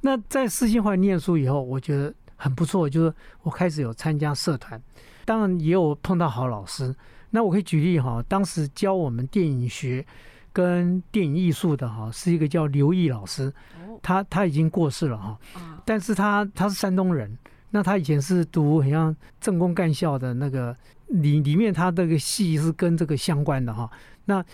[0.00, 4.80] 那在四新会念书以后，我觉得很不错，就是我开始有参加社团，
[5.24, 6.94] 当然也有碰到好老师。
[7.30, 10.04] 那我可以举例哈，当时教我们电影学
[10.52, 13.98] 跟电影艺术的哈，是一个叫刘毅老师，哦。
[14.02, 15.36] 他他已经过世了哈。
[15.54, 17.36] 啊，但是他他是山东人，
[17.70, 20.76] 那他以前是读很像政工干校的那个
[21.08, 23.90] 里里面，他这个系是跟这个相关的哈。
[24.24, 24.44] 那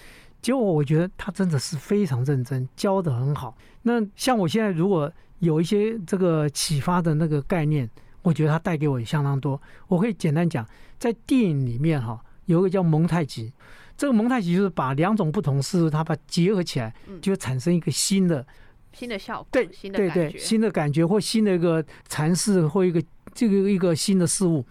[0.41, 3.57] 结果我觉得他真的是非常认真，教的很好。
[3.83, 7.89] 那像我现在如果有一些这个启发的那个概念，
[8.23, 9.61] 我觉得他带给我也相当多。
[9.89, 10.67] 我可以简单讲，
[10.99, 13.53] 在电影里面哈，有一个叫蒙太奇。
[13.97, 18.45] 这个蒙太奇就是把两种不同事物，它把结合起来，嗯就产生一个新的
[18.93, 23.03] 新的效果，对新的对对，感觉，新的感觉或新的一个阐释或一个
[23.35, 24.65] 这个一个新的事物，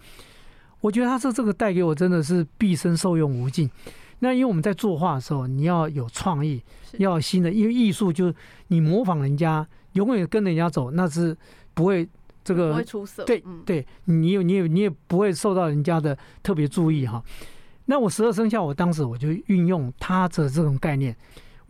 [0.80, 3.70] 我觉得他是这个带给我真的是毕生受用无尽。
[4.20, 6.62] 那因为我们在作画的时候，你要有创意，
[6.98, 8.34] 要有新的，因为艺术就是
[8.68, 11.36] 你模仿人家，永远跟人家走，那是
[11.74, 12.08] 不会
[12.44, 17.20] 这个不会出色，对嗯，对你有你有你也不会受到人家的特别注意哈。
[17.86, 21.16] 那我十二生肖，我当时我就运用它的这种概念，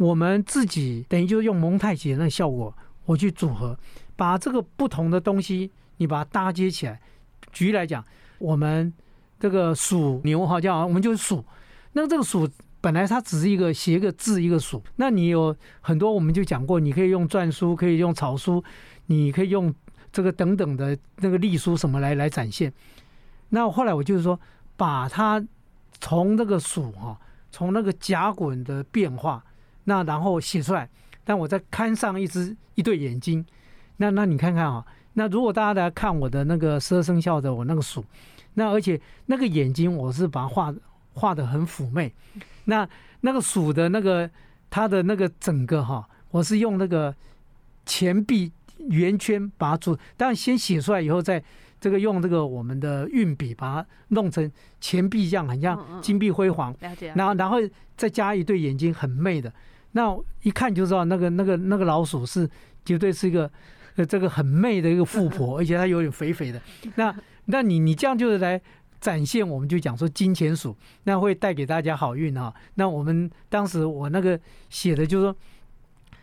[0.02, 3.78] 我们自己等于就是用蒙太奇的那效果，我去组合，
[4.16, 7.00] 把这个不同的东西你把它搭接起来。
[7.52, 8.04] 举例来讲，
[8.38, 8.92] 我们
[9.38, 11.44] 这个属牛哈，叫我们就是鼠，
[11.92, 12.48] 那这个鼠。
[12.82, 18.60] 本来它只是一个写一个字一个鼠，那你有很多我们就讲过，你可以用篆书，可以用草书，
[19.06, 19.72] 你可以用
[20.12, 22.72] 这个等等的那个隶书什么来来展现。
[23.50, 24.36] 那后来我就是说，
[24.76, 25.40] 把它
[26.00, 27.16] 从那个鼠哈，
[27.52, 29.44] 从那个甲滚的变化，
[29.84, 30.88] 那然后写出来。
[31.24, 33.46] 但我再看上一只一对眼睛，
[33.98, 38.04] 那那你看看啊，那如果大家来看我的那个十二生肖的我那个鼠，
[38.54, 40.74] 那而且那个眼睛我是把它画
[41.12, 42.12] 画的很妩媚，
[42.64, 42.88] 那
[43.20, 44.28] 那个鼠的那个
[44.68, 47.14] 它的那个整个哈，我是用那个
[47.86, 51.40] 钱币圆圈把它做，但先写出来以后，再
[51.80, 57.12] 这个用这个我们的运笔把它弄成钱币这样，很像金碧辉煌，了解。
[57.14, 57.58] 然后然后
[57.96, 59.52] 再加一对眼睛很媚的。
[59.92, 62.48] 那一看就知道，那个那个那个老鼠是
[62.84, 63.50] 绝对是一个
[63.96, 66.60] 呃这个很媚的一个富婆， 而且它有点肥肥的。
[66.96, 67.14] 那
[67.46, 68.60] 那你你这样就是来
[69.00, 72.52] 展现，我们就讲说金钱鼠，那会带给大家好运啊。
[72.74, 75.36] 那我们当时我那个写的就是说，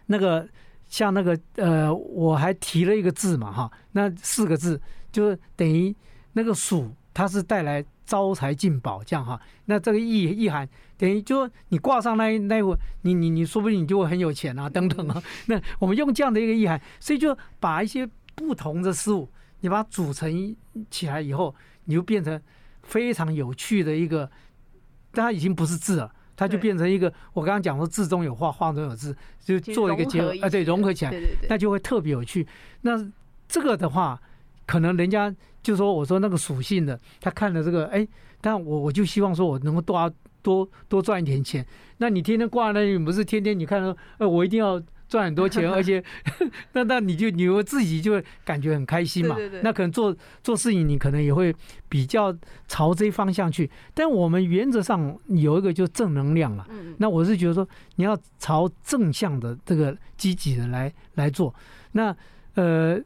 [0.07, 0.47] 那个
[0.87, 5.95] 像那个呃，我还提了一个字嘛哈，那四个字就是等于
[6.33, 7.83] 那个鼠，它是带来。
[8.09, 10.67] 招财进宝，这样哈，那这个意意涵
[10.97, 15.21] 等于就你挂上那那我，你你你说不定你就会很有钱啊，等等啊。
[15.45, 20.55] 那我们用这样的一个意涵，所以就把一些不同的事物，你把它组成
[20.89, 21.53] 起来以后，
[21.85, 22.41] 你就变成
[22.81, 24.27] 非常有趣的一个。
[25.11, 27.13] 但它已经不是字了，它就变成一个。
[27.33, 31.13] 我刚刚讲说字中有画，画中有字，就做一个结合啊，对，融合起来，
[31.47, 32.47] 那就会特别有趣。
[32.81, 32.91] 那
[33.47, 34.19] 这个的话，
[34.69, 35.33] 可能人家。
[35.61, 38.07] 就说我说那个属性的，他看了这个，哎，
[38.39, 41.63] 但我我就希望说我能够多多多赚一点钱。
[41.97, 46.01] 那你天天挂那里，不是天天你看到，呃，我一定要赚很多钱， 而且，
[46.71, 49.35] 那那你就你会自己就会感觉很开心嘛。
[49.61, 51.53] 那可能做做事情，你可能也会
[51.89, 52.33] 比较
[52.69, 53.69] 朝这方向去。
[53.93, 56.65] 但我们原则上有一个就正能量嘛。
[56.99, 61.53] 那我是觉得说，你要朝正向的这个积极的来来做。
[61.91, 62.15] 那
[62.53, 62.97] 呃。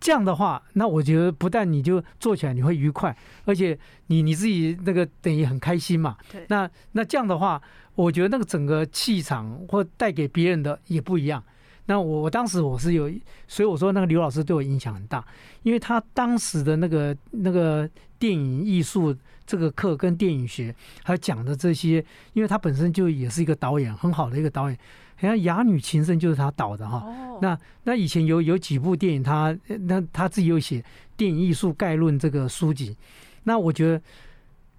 [0.00, 6.16] 这样的话，那我觉得不但你就做起来你会愉快，而且你你自己那个等于很开心嘛。
[6.32, 6.44] 对。
[6.48, 7.60] 那那这样的话，
[7.94, 11.44] 我觉得那个整个气场或带给别人的也不一样。
[11.86, 13.10] 那我我当时我是有，
[13.46, 15.24] 所以我说那个刘老师对我影响很大，
[15.64, 24.78] 因为他当时的那个那个电影艺术这个课跟电影学，他讲的这些，因为他本身就也是一个导演，很好的一个导演。
[25.20, 27.06] 好像《哑女情深》就是他导的哈，
[27.42, 30.80] 那那以前有有几部电影，他那他自己有写
[31.14, 32.96] 《电影艺术概论》这个书籍，
[33.44, 34.02] 那我觉得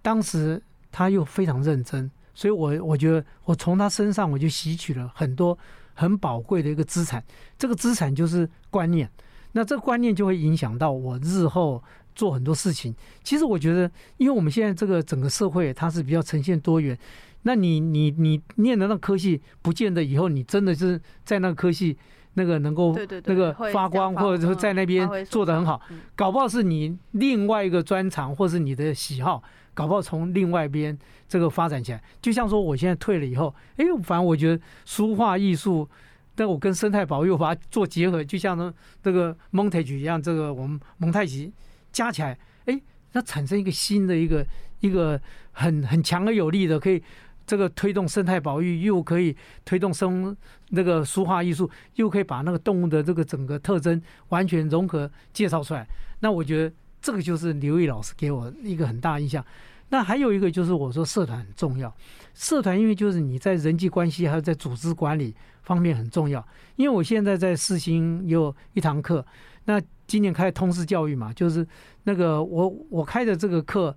[0.02, 0.60] 当时
[0.92, 5.56] 他又非常认真，所以我我觉得我从他身上我就吸取了很多
[5.94, 7.24] 很宝贵的一个资产，
[7.60, 9.08] 这个资产就是观念，
[9.52, 11.84] 那这个观念就会影响到我日后
[12.16, 12.96] 做很多事情。
[13.24, 16.98] 其实我觉得，因为我们现在这个整个社会它是比较呈现多元。
[17.44, 21.98] 那你你你念的那科系，不见得以后你真的是在那个科系
[22.36, 25.82] 那个能够那个发光，或者说在那边做的很好，
[26.16, 29.42] 搞不好是你另外一个专长，或是你的喜好，
[29.74, 32.02] 搞不好从另外一边这个发展起来。
[32.22, 35.90] 就像说我现在退了以后，哎，反正我觉得书画艺术，
[36.36, 41.52] 但我跟生态保育把它做结合，就像呢这个蒙太奇一样，这个我们蒙太奇
[41.92, 42.80] 加起来，哎，
[43.12, 44.46] 它产生一个新的一个
[44.80, 45.20] 一个
[45.52, 47.04] 很很强而有力的可以。
[47.52, 49.36] 这个推动生态保育，又可以
[49.66, 50.34] 推动生
[50.70, 55.86] 那个书画艺术，又可以把那个动物的这个整个特征完全融合介绍出来。
[56.22, 59.46] 那我觉得这个就是刘毅老师给我一个很大印象。
[59.90, 61.94] 那还有一个就是我说社团很重要，
[62.34, 66.42] 社团因为就是你在人际关系还有在组织管理方面很重要。
[66.78, 69.26] 因为我现在在四星有一堂课，
[69.66, 71.68] 那今年开通识教育嘛，就是
[72.06, 73.94] 那个我我开的这个课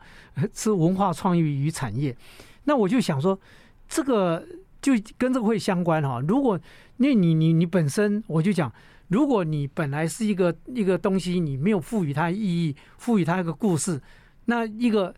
[0.52, 2.16] 是文化创意与产业。
[2.64, 3.38] 那我就想说，
[3.88, 4.46] 这个
[4.80, 6.20] 就跟这个会相关哈。
[6.26, 6.58] 如果
[6.96, 8.72] 那你你你本身，我就讲，
[9.08, 14.00] 如果你本来是一个一个东西，你没有赋予它意义，赋予它一个故事，
[14.46, 15.14] 那一个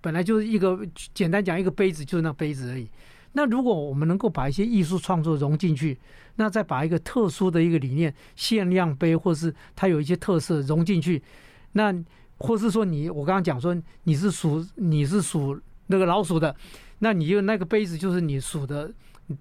[0.00, 0.80] 本来就是一个
[1.14, 2.88] 简单讲一个杯子，就是那杯子而已。
[3.32, 5.98] 那如果我们能够把一些艺术创作融进去，
[6.36, 11.22] 那再把一个特殊的一个理念，限量杯，或是它有一些特色融进去，
[11.72, 11.94] 那
[12.38, 16.54] 或是说你我刚刚讲说你是属你是属那个老鼠的。
[17.00, 18.90] 那你就那个杯子就是你属的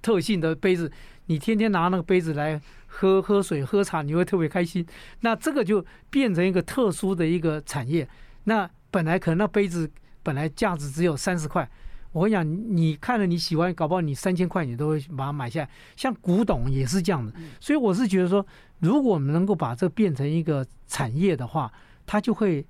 [0.02, 0.92] 特性的杯子，
[1.28, 4.86] 你天天拿那个杯子来喝喝水、喝茶，你会特别开心。
[5.22, 8.08] 那这个就变成一个特殊的一个产业。
[8.46, 9.90] 那本来可能那杯子
[10.24, 11.70] 本来价值只有三十块，
[12.12, 15.70] 我跟你讲，你看了你喜欢，搞不好你三千块你都会把它买下来。
[15.96, 18.46] 像古董也是这样的，所以我是觉得说，
[18.80, 21.72] 如果我们能够把这变成一个产业的话，
[22.06, 22.66] 它就会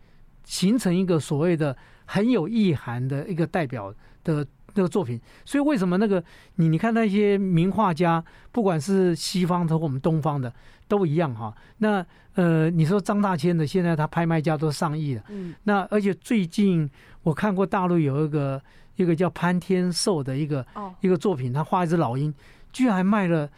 [0.46, 3.94] 形成一个所谓的很有意涵的一个代表
[4.24, 4.46] 的。
[4.80, 5.20] 那个作品。
[5.44, 6.24] 所以为什么那个
[6.56, 10.52] 你你看那些名画家，不管是西方的或我们东方的，
[10.88, 11.54] 都一样哈。
[11.80, 12.06] 那
[12.36, 15.24] 呃，你说张大千的，现在他拍卖价都上亿了。
[15.28, 16.90] 嗯，那而且最近
[17.24, 18.62] 我看过大陆有一个
[18.96, 22.34] 一个叫潘天寿的一个哦，一个作品，他画一只老鹰，
[22.72, 23.50] 居然还卖了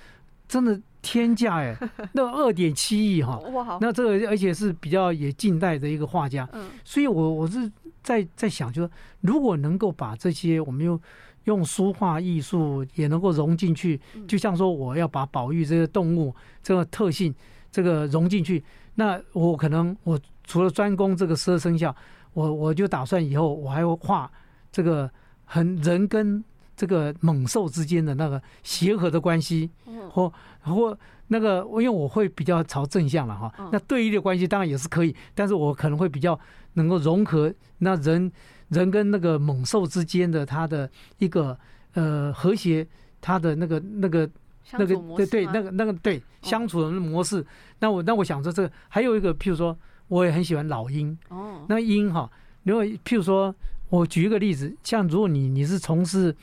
[0.52, 1.74] 真的天价哎，
[2.12, 3.38] 那二点七亿哈。
[3.54, 6.72] 哇，那这个而且是比较也近代的一个画家，嗯。
[6.84, 7.72] 所以我我是
[8.04, 8.90] 在在想，就是
[9.22, 11.00] 如果能够把这些我们用
[11.46, 14.28] 用书画艺术也能够融进去，嗯。
[14.28, 17.34] 就像说我要把宝玉这个动物这个特性
[17.72, 18.62] 这个融进去，
[18.96, 21.96] 那我可能我除了专攻这个十二生肖，
[22.34, 24.30] 我我就打算以后我还会画
[24.70, 25.10] 这个
[25.46, 26.44] 很人跟
[26.82, 30.10] 这个猛兽之间的那个协和的关系，嗯。
[30.10, 33.70] 或或那个，因为我会比较朝正向了哈嗯。
[33.72, 36.38] 那对立的关系当然也是可以，但是我可能会比较
[36.74, 38.32] 能够融合那人
[38.70, 41.56] 人跟那个猛兽之间的它的一个
[41.94, 42.88] 呃和谐，
[43.22, 44.28] 它的那个那个
[44.72, 47.46] 那个对对那个那个对相处的模式。
[47.78, 49.78] 那我那我想说这个还有一个，譬如说
[50.08, 52.28] 我也很喜欢老鹰，哦，那鹰哈，
[52.64, 53.54] 如果譬如说，
[53.90, 56.36] 我举一个例子，像如果你你是从事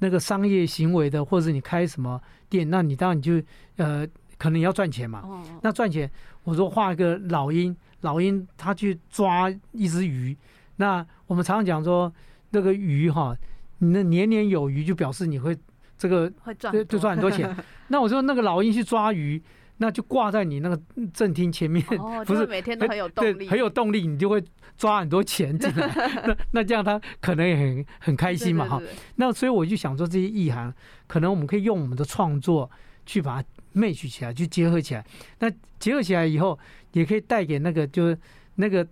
[0.00, 3.40] 那个商业行为的，或者你开什么店，那你当然你就
[3.76, 5.20] 呃可能也要赚钱嘛。
[5.24, 6.10] 哦，那赚钱，
[6.44, 10.36] 我说画一个老鹰，老鹰它去抓一只鱼，
[10.76, 12.12] 那我们常常讲说
[12.50, 13.36] 那个鱼哈，
[13.78, 15.56] 你那年年有余，就表示你会
[15.96, 17.54] 这个会赚就就赚很多钱。
[17.88, 19.42] 那我说那个老鹰去抓鱼，
[19.82, 20.78] 那就挂在你那个
[21.14, 24.44] 正厅前面，哦， 不是每天都很有动，力，很有动力，你就会
[24.76, 25.88] 抓很多钱进来。
[26.28, 28.78] 那那这样他可能也很很开开心嘛哈。
[29.16, 30.72] 那所以我就想说这些意涵，
[31.06, 32.70] 可能我们可以用我们的创作
[33.06, 35.02] 去把它 match 起来，去结合起来。
[35.38, 36.58] 那结合起来以后，
[36.92, 38.18] 也可以带给那个就是
[38.56, 38.86] 那个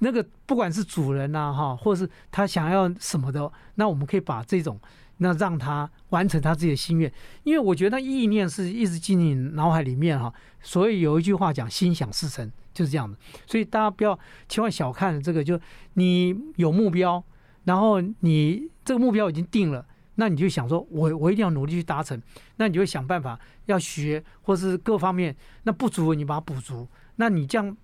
[0.00, 4.80] 那个不管是主人呐、哈，或是他想要什么的，那我们可以把这种
[5.18, 7.12] 那让他完成他自己的心愿。
[7.42, 10.32] 因为我觉得意念是一直进你脑海里面哈。
[10.60, 13.16] 所以有一句话讲“心想事成”，就是这样的。
[13.46, 15.60] 所以大家不要千万小看这个，就
[15.94, 17.22] 你有目标，
[17.64, 19.86] 然后你这个目标已经定了。
[20.16, 22.20] 那你就想说，我我一定要努力去达成，
[22.56, 25.34] 那你就想办法要学，或是各方面
[25.64, 26.88] 那不足你把它补足。
[27.16, 27.76] 那你这样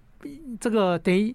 [0.61, 1.35] 这个等于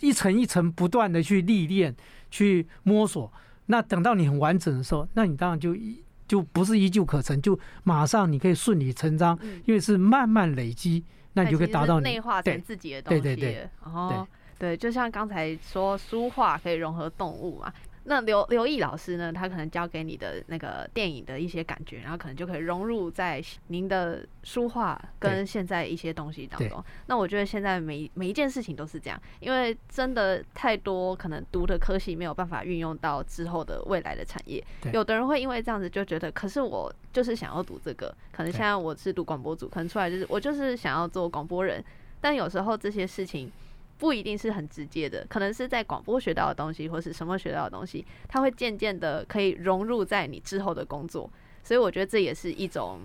[0.00, 1.94] 一层一层不断的去历练、
[2.30, 3.30] 去摸索。
[3.70, 13.70] 那等到你很完整的时候，那你当然就一就不是一蹴可成，就马上你可以顺理成章，嗯因为是慢慢累积，那你就可以达到你内化成自己的东西对对对了。
[13.84, 17.72] 哦，对，就像刚才说书画可以融合动物嘛。
[18.04, 26.82] 那刘刘毅老师呢，他可能教给你的那个电影的一些感觉，然后可能就可以融入在您的书画跟现在一些东西当中。
[27.06, 34.64] 那我觉得现在每每一件事情都是这样，因为真的太多可能读的科系没有办法运用到之后的未来的产业。
[34.92, 41.84] 有的人会因为这样子就觉得，可是我就是想要读这个，可能现在我是读广播组，可能出来就是我就是想要做广播人，
[42.20, 43.52] 但有时候这些事情
[44.00, 51.30] 不一定是很直接的，可能是在广播学到的东西，或是什么学到的东西，它会渐渐的可以融入在你之后的工作。
[51.62, 53.00] 所以我觉得这也是一种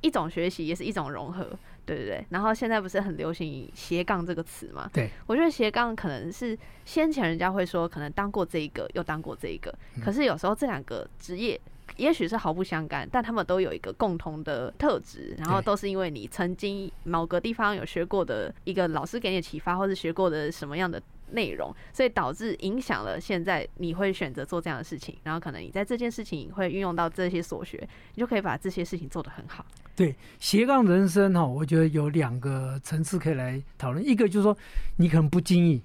[0.00, 1.50] 一种学习，也是一种融合，
[1.84, 2.24] 对对对。
[2.30, 4.88] 然后现在不是很流行斜杠这个词吗？
[4.92, 11.60] 对，我觉得斜杠可能是先前人家会说，可能当过这一个，又当过这一个，可是有时候这两个职业。
[11.96, 29.64] 也许是毫不相干，但他们都有一个共同的特质，然后都是因为你曾经某个地方有学过的一个老师给你的启发，或是学过的什么样的内容，所以导致影响了现在你会选择做这样的事情，然后可能你在这件事情会运用到这些所学，你就可以把这些事情做得很好。
[29.94, 34.06] 对斜杠人生哈，我觉得有两个层次可以来讨论。
[34.06, 34.56] 一个就是说，
[34.96, 35.82] 你可能不经意，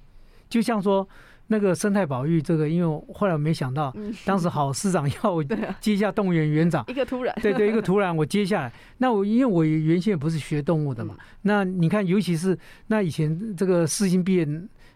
[0.49, 1.07] 就像说
[1.51, 5.43] 那个生态保育这个，因为我后来我没想到，嗯，当时好市长要
[5.81, 14.47] 接下动物园园长，一个突然，对对，一个突然我接下来，那我因为我原先也不是学动物的嘛，那你看，尤其是那以前这个四星毕业，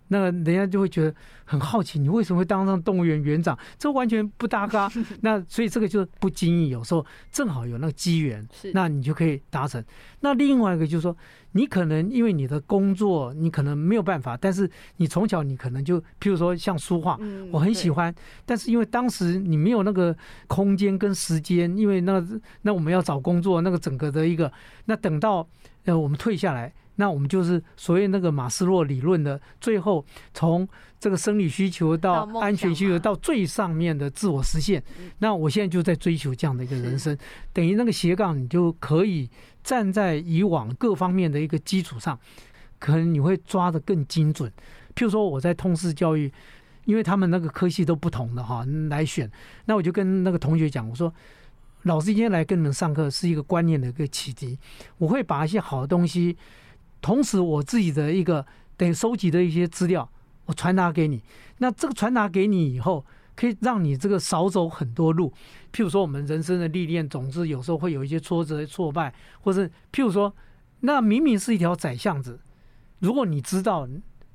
[0.08, 3.58] 那个人家就会觉得很好奇，你为什么会当上动物园园长？
[3.78, 4.92] 这完全不搭嘎。
[5.22, 9.84] 那所以这个就不经意，有时候正好有那个机缘，那你就可以达成。
[10.22, 11.16] 那另外一个就是说，
[11.52, 18.14] 你可能因为你的工作，你可能没有办法，但是你从小你可能就，譬如说像书画，嗯我很喜欢，
[18.46, 20.16] 但是因为当时你没有那个
[20.48, 22.26] 空间跟时间，因为那
[22.64, 24.52] 那我们要找工作，那个整个的一个，
[24.86, 25.48] 那等到
[25.86, 30.68] 呃我们退下来，那我们就是所谓那个马斯洛理论的最后从
[31.00, 35.12] 这个生理需求到安全需求到最上面的自我实现嗯。
[35.20, 37.18] 那我现在就在追求这样的一个人生，
[37.54, 39.30] 等于那个斜杠，你就可以
[39.64, 42.20] 站在以往各方面的一个基础上，
[42.80, 44.52] 可能你会抓得更精准。
[44.96, 46.32] 譬如说我在通识教育。
[46.86, 49.28] 因为他们那个科系都不同的哈来选。
[49.66, 51.12] 那我就跟那个同学讲，我说
[51.82, 54.56] 老师今天来跟你们上课是一个观念的一个启迪，
[55.00, 56.38] 我会把一些好的东西，
[57.06, 58.44] 同时我自己的一个
[58.76, 60.10] 等收集的一些资料，
[60.48, 61.22] 我传达给你。
[61.60, 65.32] 那这个传达给你以后，可以让你这个少走很多路。
[65.72, 70.36] 譬如说，我们人生的历练，总是有时候会有一些挫折、挫败，或是譬如说，
[70.80, 72.40] 那明明是一条窄巷子，
[72.98, 73.88] 如果你知道，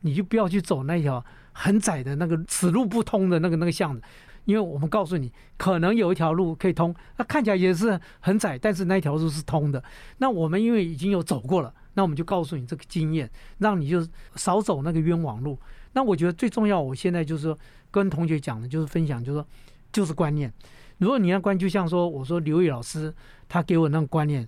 [0.02, 4.00] 你就不要去走那条很窄的那个此路不通的那个那个巷子，
[4.44, 9.82] 因为我们告诉你，可能有一条路可以通，那看起来也是很窄，但是那条路是通的。
[10.18, 15.58] 那我们因为已经有走过了，那我们就告诉你这个经验，让你就少走那个冤枉路。
[15.92, 17.58] 那我觉得最重要，我现在就是说
[17.90, 19.46] 跟同学讲的，就是分享，就是说
[19.92, 20.52] 就是观念。
[20.98, 23.12] 如果你要观，就像说我说刘宇老师
[23.48, 24.46] 他给我那个观念，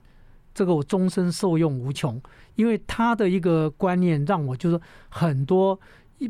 [0.54, 2.20] 这个我终身受用无穷，
[2.54, 5.80] 因为他的一个观念让我就是很多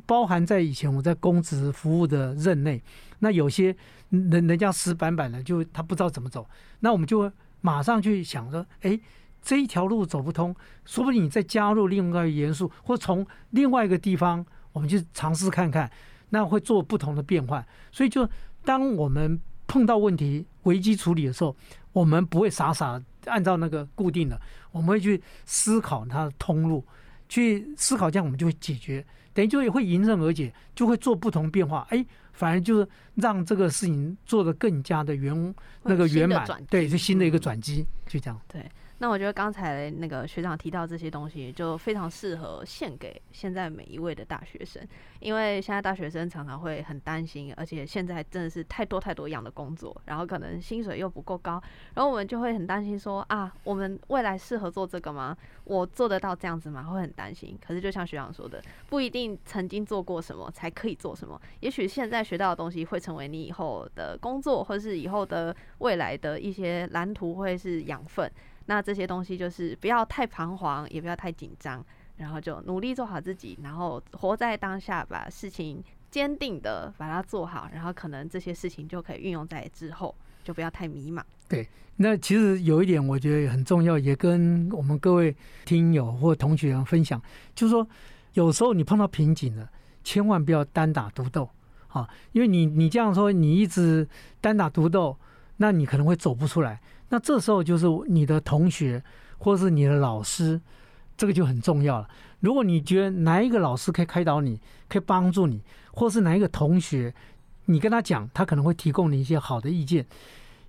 [0.07, 2.83] 包含在以前我在公职服务的任内，
[3.19, 3.77] 那有些
[4.09, 6.49] 人人家死板板的，就他不知道怎么走，
[6.81, 8.99] 那我们就马上去想说，哎，
[9.43, 14.47] 这一条路走不通，说不定你再加入另外一个元素，或从另外一个地方。
[14.75, 15.93] 我们去尝试看看，
[16.31, 17.63] 那会做不同的变换。
[17.91, 18.27] 所以，就
[18.65, 21.55] 当我们碰到问题、危机处理的时候，
[21.93, 24.41] 我们不会傻傻按照那个固定的，
[24.71, 26.83] 我们会去思考它的通路，
[27.29, 31.87] 去思考这样我们就会解决，等于就也会迎刃而解，就会做不同变化。
[31.91, 38.41] 哎，反而就是让这个事情做得更加的圆那个圆满，对，是新的一个转机，就这样。
[38.49, 38.65] 对。
[39.03, 44.81] 那我觉得刚才那个学长提到这些东西，就非常适合献给现在每一位的大学生，
[45.19, 51.61] 因为现在大学生常常会很担心，而且现在真的是太多太多样的工作，然后可能薪水又不够高，
[51.95, 55.37] 然后我们就会很担心说啊，我们未来适合做这个吗？
[55.65, 56.85] 我做得到这样子吗？
[56.85, 57.59] 会很担心。
[57.61, 68.31] 可是就像学长说的，不一定曾经做过什么才可以做什么，也许现在学到的东西会成为你以后的工作，或是以后的未来的一些蓝图，会是养分。
[68.67, 71.85] 那这些东西就是不要太彷徨，也不要太紧张，
[72.17, 81.23] 然后就努力做好自己，然后活在当下，把事情坚定的把它做好，然后可能这些事情就可以运用在之后，就不要太迷茫。
[81.49, 85.35] 对，那其实有一点我觉得很重要，也跟我们各位
[85.65, 87.21] 听友或同学分享，
[87.55, 87.87] 就是说
[88.35, 89.69] 有时候你碰到瓶颈了，
[90.05, 91.49] 千万不要单打独斗
[91.89, 94.09] 啊，因为你你这样说，你一直
[94.41, 95.19] 单打独斗，
[95.59, 96.81] 那你可能会走不出来。
[97.13, 99.05] 那这时候就是你的同学
[99.37, 100.59] 或者是你的老师，
[101.15, 102.09] 这个就很重要了。
[102.41, 104.59] 如果你觉得哪一个老师可以开导你，
[104.89, 107.15] 可以帮助你，或是哪一个同学，
[107.67, 110.07] 你跟他讲，他可能会提供你一些好的意见。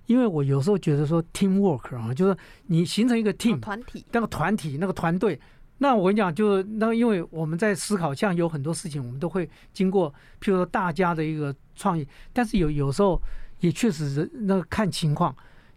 [0.04, 2.36] 因为我有时候觉得说 team work 啊，就是
[2.66, 5.40] 你形成一个 team 团体，那个团体那个团队，
[5.78, 13.18] 那我跟你讲，就那因为我们在思考，像有很多事情，我们都会经过，譬如说大家的一个创意，但是有有时候
[13.60, 15.34] 也确实是那个看情况。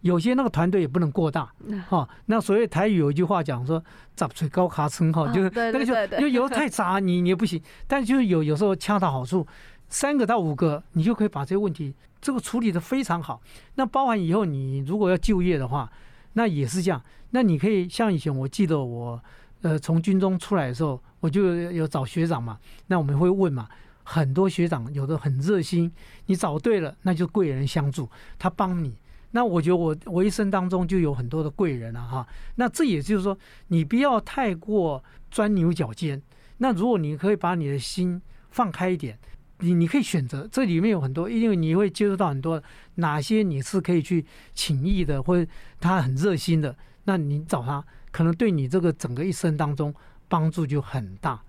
[0.08, 1.52] 有些那个团队也不能过大，
[1.86, 2.08] 哈。
[2.26, 3.82] 那所谓台语有一句话讲说
[4.16, 7.62] “杂嘴高卡称”哈，就是那个就因为有时候太杂，你你也不行。
[7.86, 9.46] 但就是有有时候恰到好处，
[9.88, 13.40] 三个到五个，你就可以把这个问题这个处理的非常好。
[13.74, 15.92] 那包含以后你如果要就业的话，
[16.32, 17.02] 那也是这样。
[17.30, 19.22] 那你可以像以前我记得我
[19.60, 22.58] 呃从军中出来的时候，我就有找学长嘛。
[22.86, 23.68] 那我们会问嘛，
[24.04, 25.92] 很多学长有的很热心，
[26.26, 28.96] 你找对了，那就贵人相助，他帮你。
[29.32, 32.26] 那我觉得我我一生当中就有很多的贵人了哈。
[32.56, 36.20] 那这也就是说，你不要太过钻牛角尖。
[36.58, 38.20] 那如果你可以把你的心
[38.50, 39.18] 放开一点，
[39.60, 42.62] 你你可以选择这里面有很多，因为你会接触到很多
[42.94, 44.24] 哪些你是可以去
[44.54, 46.74] 请益的，或者他很热心的，
[47.04, 49.94] 那你找他，可能对你这个整个一生当中
[50.28, 51.42] 帮助就很大。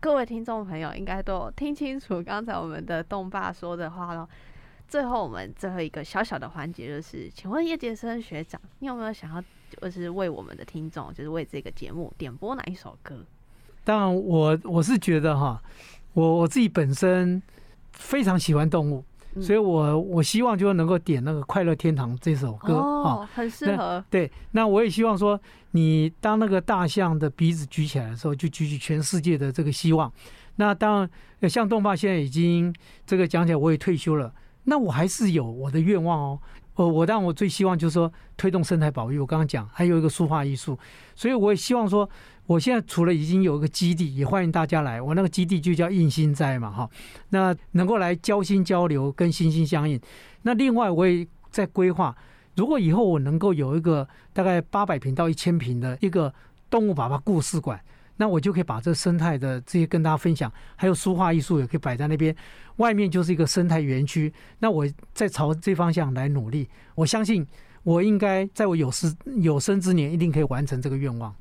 [0.00, 4.28] 各位听众朋友应该都听清楚刚才我们的东爸说的话了。
[4.88, 9.44] 最后，我们最后一个小小的环节就是，请问叶杰生学长，你有没有想要
[9.80, 13.22] 就是为我们的听众，就是为这个节目点播哪一首歌？
[13.84, 15.62] 当然，我我是觉得哈，
[16.14, 17.42] 我我自己本身
[17.92, 19.04] 非常喜欢动物，
[19.42, 24.02] 所以我我希望就能够点那个《快乐天堂》这首歌哦，很适合。
[24.08, 25.38] 对，那我也希望说，
[25.72, 30.10] 你当那个大象的鼻子举起来的时候，就举起全世界的这个希望。
[30.56, 31.08] 那当
[31.40, 32.74] 然，像动画现在已经
[33.06, 34.32] 这个讲起来，我也退休了。
[34.68, 36.40] 那我还是有我的愿望哦，
[36.74, 39.18] 呃，我但我最希望就是说推动生态保育。
[39.18, 40.78] 我刚刚讲还有一个书画艺术，
[41.14, 42.08] 所以我也希望说，
[42.44, 45.00] 我现在除了已经有一个基地，也欢迎大家来。
[45.00, 46.90] 我那个基地就叫印心斋嘛，哈，
[47.30, 49.98] 那能够来交心交流，跟心心相印。
[50.42, 52.14] 那另外我也在规划，
[52.54, 56.32] 如果以后我能够有一个大概八百平到一千平的一个
[56.68, 57.80] 动物爸爸故事馆，
[58.18, 62.34] 那我就可以把这生态的这些跟大家分享，还有书画艺术也可以摆在那边，
[62.76, 64.30] 外面就是一个生态园区。
[64.58, 67.46] 那我再朝这方向来努力，我相信
[67.84, 71.34] 我应该在我有生有生之年一定可以完成这个愿望。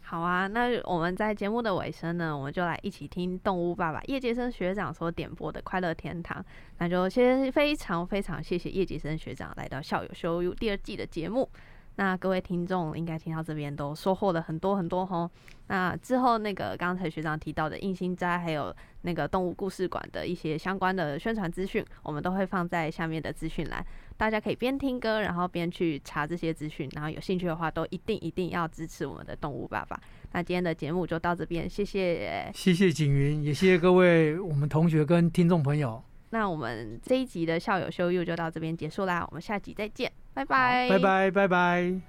[0.00, 6.38] 好啊，那我们在节目的尾声呢，我们就来一起听动物爸爸叶杰生学长所点播的《快乐天堂》。
[6.78, 11.48] 那就先非常非常谢谢叶杰生学长来到《校友修》第二季的节目。
[11.96, 15.30] 那各位听众应该听到这边都收获了很多很多吼。
[15.68, 23.84] 那之后那个刚才学长提到的印心斋，还有那个动物故事馆的一些相关的宣传资讯，我们都会放在下面的资讯栏，
[24.16, 29.98] 大家可以边听歌，然后边去查这些资讯，然后有兴趣的话都一定一定要支持我们的动物爸爸。
[30.32, 36.02] 那今天的节目就到这边，谢谢，谢谢景云，也谢谢各位我们同学跟听众朋友。
[36.30, 42.00] 那我们这一集的校友修又就到这边结束啦，我们下集再见，拜拜，拜拜，拜拜。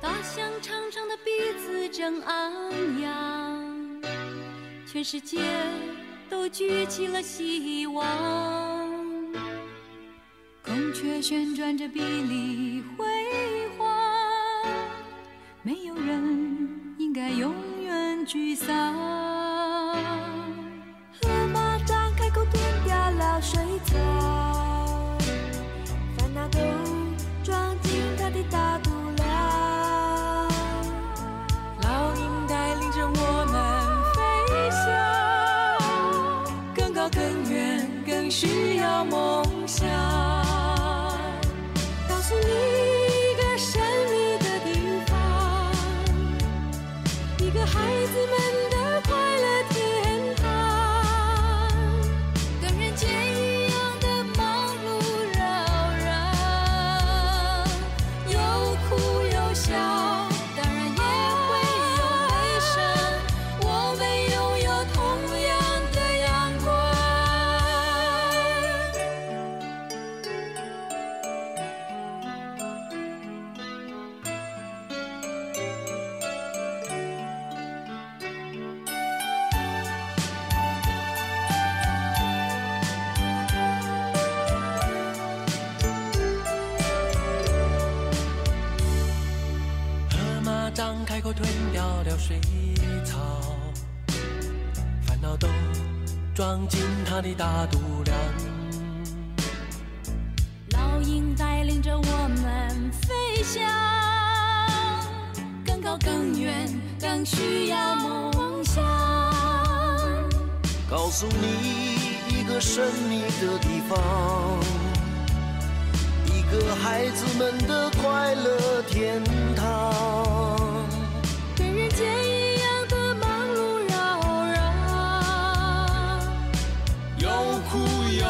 [0.00, 4.02] 大象长长的鼻子正昂扬，
[4.86, 5.40] 全世界。
[6.30, 8.02] 都举起了希望，
[10.74, 13.04] 孔雀旋转着，碧丽辉
[13.78, 13.86] 煌。
[15.62, 16.68] 没有人
[16.98, 18.76] 应该永远沮丧。
[21.22, 23.94] 河马张开口吞掉了水草，
[26.18, 26.58] 烦恼都
[27.44, 30.48] 装进它的大肚量。
[31.82, 33.54] 老鹰带领着我们
[34.16, 34.18] 飞
[34.82, 40.23] 翔，更高更远，更需要梦想。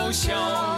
[0.05, 0.74] 不朽